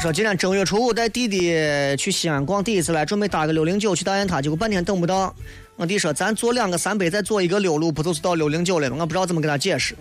[0.00, 1.52] 说今天正月初五带弟弟
[1.96, 5.34] 去西安逛，第一次来，准备搭个六零九去大雁塔，结果半天等不到。
[5.76, 8.96] 我弟说咱坐两个三杯，再坐一个六路，不就是到六零九了吗？
[9.00, 9.94] 我不知道怎么跟他解释。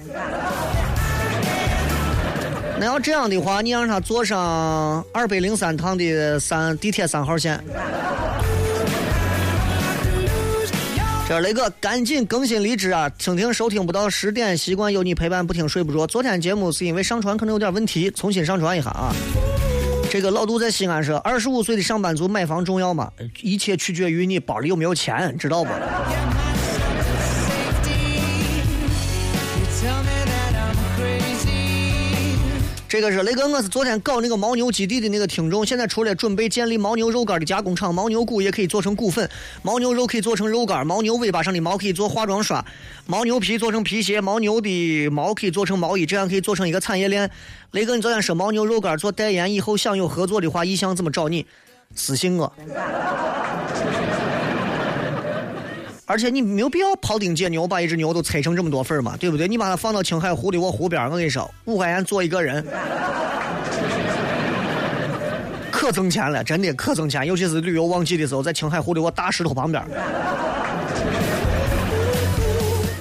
[2.80, 7.62] 那要这样的话，你让他坐上二百零三趟的三地铁三号线。
[11.26, 13.10] 这雷哥赶紧更新离职啊！
[13.18, 16.06] 听听收听不到十点，习惯有你陪伴，不听睡不着。
[16.06, 19.16] 昨天节目是因为上传可能有点问题，重新上传一下啊。
[20.12, 23.10] 这个老杜在西安说，二十五岁的上班族买房重要吗？
[23.42, 25.70] 一切取决于你包里有没有钱，知道不？
[32.94, 39.28] 这个是雷哥，我是昨天搞那个牦牛基地的那个听众，现在除了准备建立牦牛肉干的加工厂，牦牛骨也可以做成骨粉，
[39.64, 42.64] 牦牛肉可以做成肉干，牦牛尾巴上的毛可以做化妆刷，
[43.08, 47.28] 牦牛皮做成皮鞋，牦牛的毛可以做成毛衣，这样可以做成一个产业链。
[47.72, 51.48] 雷哥，你昨天说牦牛肉干做代言，以后想有合作的话，意向怎么找你？
[51.96, 52.54] 私信我。
[56.14, 59.48] 而且你没有必要庖丁解牛，把一只牛都拆成这么多份嘛，对不对？
[59.48, 62.64] 你把它放到青海湖的我湖边，我跟你说，五块钱做一个人，
[65.72, 67.26] 可挣钱了，真的可挣钱。
[67.26, 69.84] 尤其是旅游旺季的时候，在青海湖的我大石头旁边，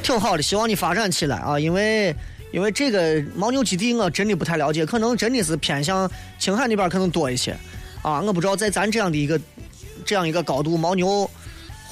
[0.03, 0.43] 挺好的。
[0.43, 1.61] 希望你发展起来啊！
[1.61, 2.17] 因为
[2.51, 7.55] 因为这个牦牛基地我真的不太了解，可能真的是偏向青海那边可能多一些
[8.01, 8.23] 啊。
[8.23, 9.39] 我不知道在咱这样的一个
[10.03, 11.31] 这样一个高度，牦牛。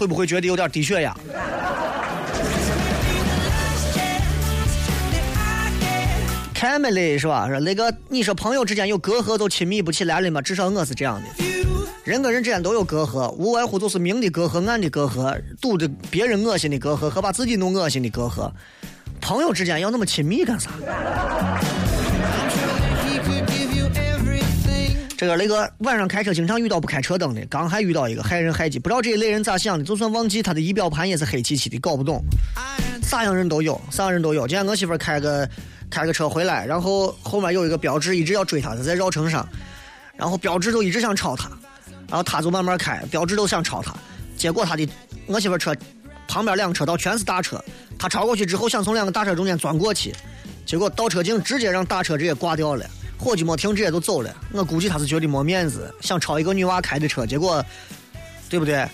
[0.01, 1.15] 会不会觉得有点低血压？
[6.55, 7.47] 开门嘞，是吧？
[7.47, 10.41] 说那个，你说朋友之间有隔阂，都亲密不起来了吗？
[10.41, 11.45] 至少我是这样的。
[12.03, 18.51] 人跟人之间都有隔阂，无外乎就是明的隔阂、暗的隔阂、堵的别人恶心的隔阂和把自己弄恶心的隔阂。
[19.21, 20.71] 朋友之间要那么亲密干啥？
[25.21, 32.25] 这个雷哥晚上开车经常遇到不开车灯的，刚还遇到一个害人害己，不知道这一类人咋想的，就算忘记他的仪表盘也是黑漆漆的，搞不懂。
[33.03, 34.49] 啥样人都有，啥样人都有。
[34.49, 35.47] 今天我媳妇开个
[35.91, 39.47] 开个车回来，然后后面有一个标志一直要追她，她在绕城上，
[40.17, 41.51] 然后标志都一直想超她，
[42.09, 43.95] 然后她就慢慢开，标志都想超她，
[44.39, 44.89] 结果她的
[45.27, 45.77] 我媳妇车
[46.27, 47.63] 旁边两个车道全是大车，
[47.99, 50.15] 她超过去之后想从两个大车中间钻过去，
[50.65, 52.87] 结果倒车镜直接让大车直接挂掉了。
[53.21, 54.35] 伙计没停，直接就走了。
[54.53, 57.63] 我估计他是觉得没面子，想超一个女娃开的车，结果，
[58.49, 58.89] 对不对？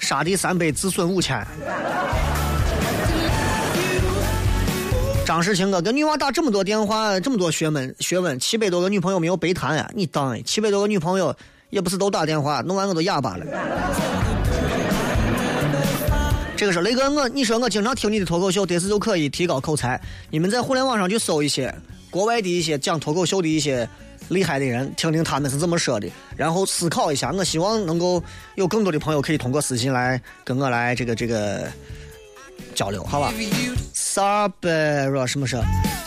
[0.00, 1.46] 杀敌三百，自损五千。
[5.24, 9.90] 张世清哥跟女娃打这么多电话，这么多学问，学问七百多个女朋友没有白谈啊！
[9.94, 11.34] 你当七百多个女朋友
[11.70, 13.46] 也不是都打电话，弄完我都哑巴了。
[16.56, 20.00] 这个是雷哥，我你说我经常听你的脱口秀，得是就可以提高口才。
[20.30, 21.74] 你们在互联网上去搜一些。
[22.16, 23.86] 国外的一些讲脱口秀的一些
[24.30, 27.30] 厉害的人，听听他们是怎么说的，然后思考一下。
[27.30, 28.22] 我希望能够
[28.54, 31.70] 有更多的朋友可以通过私信来跟我来这个这个
[32.74, 33.34] 交流，好吧？
[33.92, 35.58] 啥白说什么事？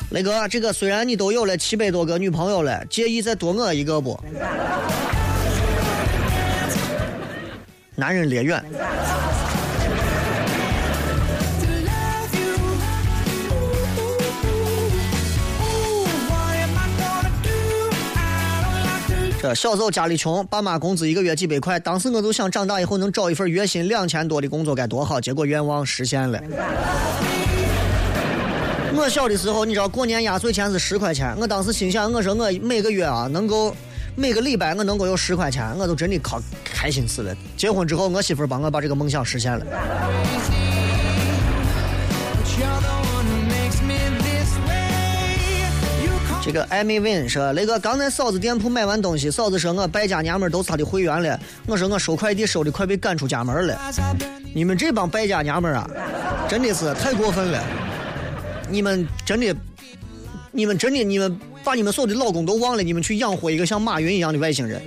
[0.10, 4.20] 雷哥，这个虽然你都有了七百多个女朋友了，介意再多我一个不？
[7.96, 8.66] 男人烈远。
[19.42, 26.38] 这小时候家里穷，爸妈工资一个月几百块，当时我就想长大以后能找一份月薪两千多的工作该多好，结果愿望实现了。
[28.94, 33.74] 我小的时候，你知道过年压岁钱是十块钱，我当时心想，我说我每个月啊能够
[34.18, 37.34] 每个礼拜我能够有十块钱，我都真的靠开心死了。
[37.56, 39.66] 结婚之后，我媳妇帮我把这个梦想实现了。
[46.50, 53.80] 这个艾米 win 说，雷哥刚在嫂子店铺买完东西，嫂子说我败家娘们儿都是她的会员了，我说我收快递收的快被赶出家门了。
[54.52, 55.88] 你们这帮败家娘们儿啊，
[56.50, 57.64] 真的是太过分了！
[58.68, 59.56] 你们真的，
[60.52, 64.82] 你们真的，你们把你们所有的老公都忘了，你们去养活一个像马云一样的外星人。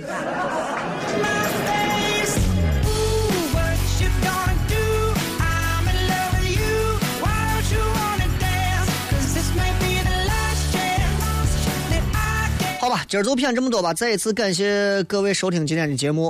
[12.83, 13.93] 好吧，今儿就骗这么多吧。
[13.93, 16.27] 再一次感谢各位收听今天的节目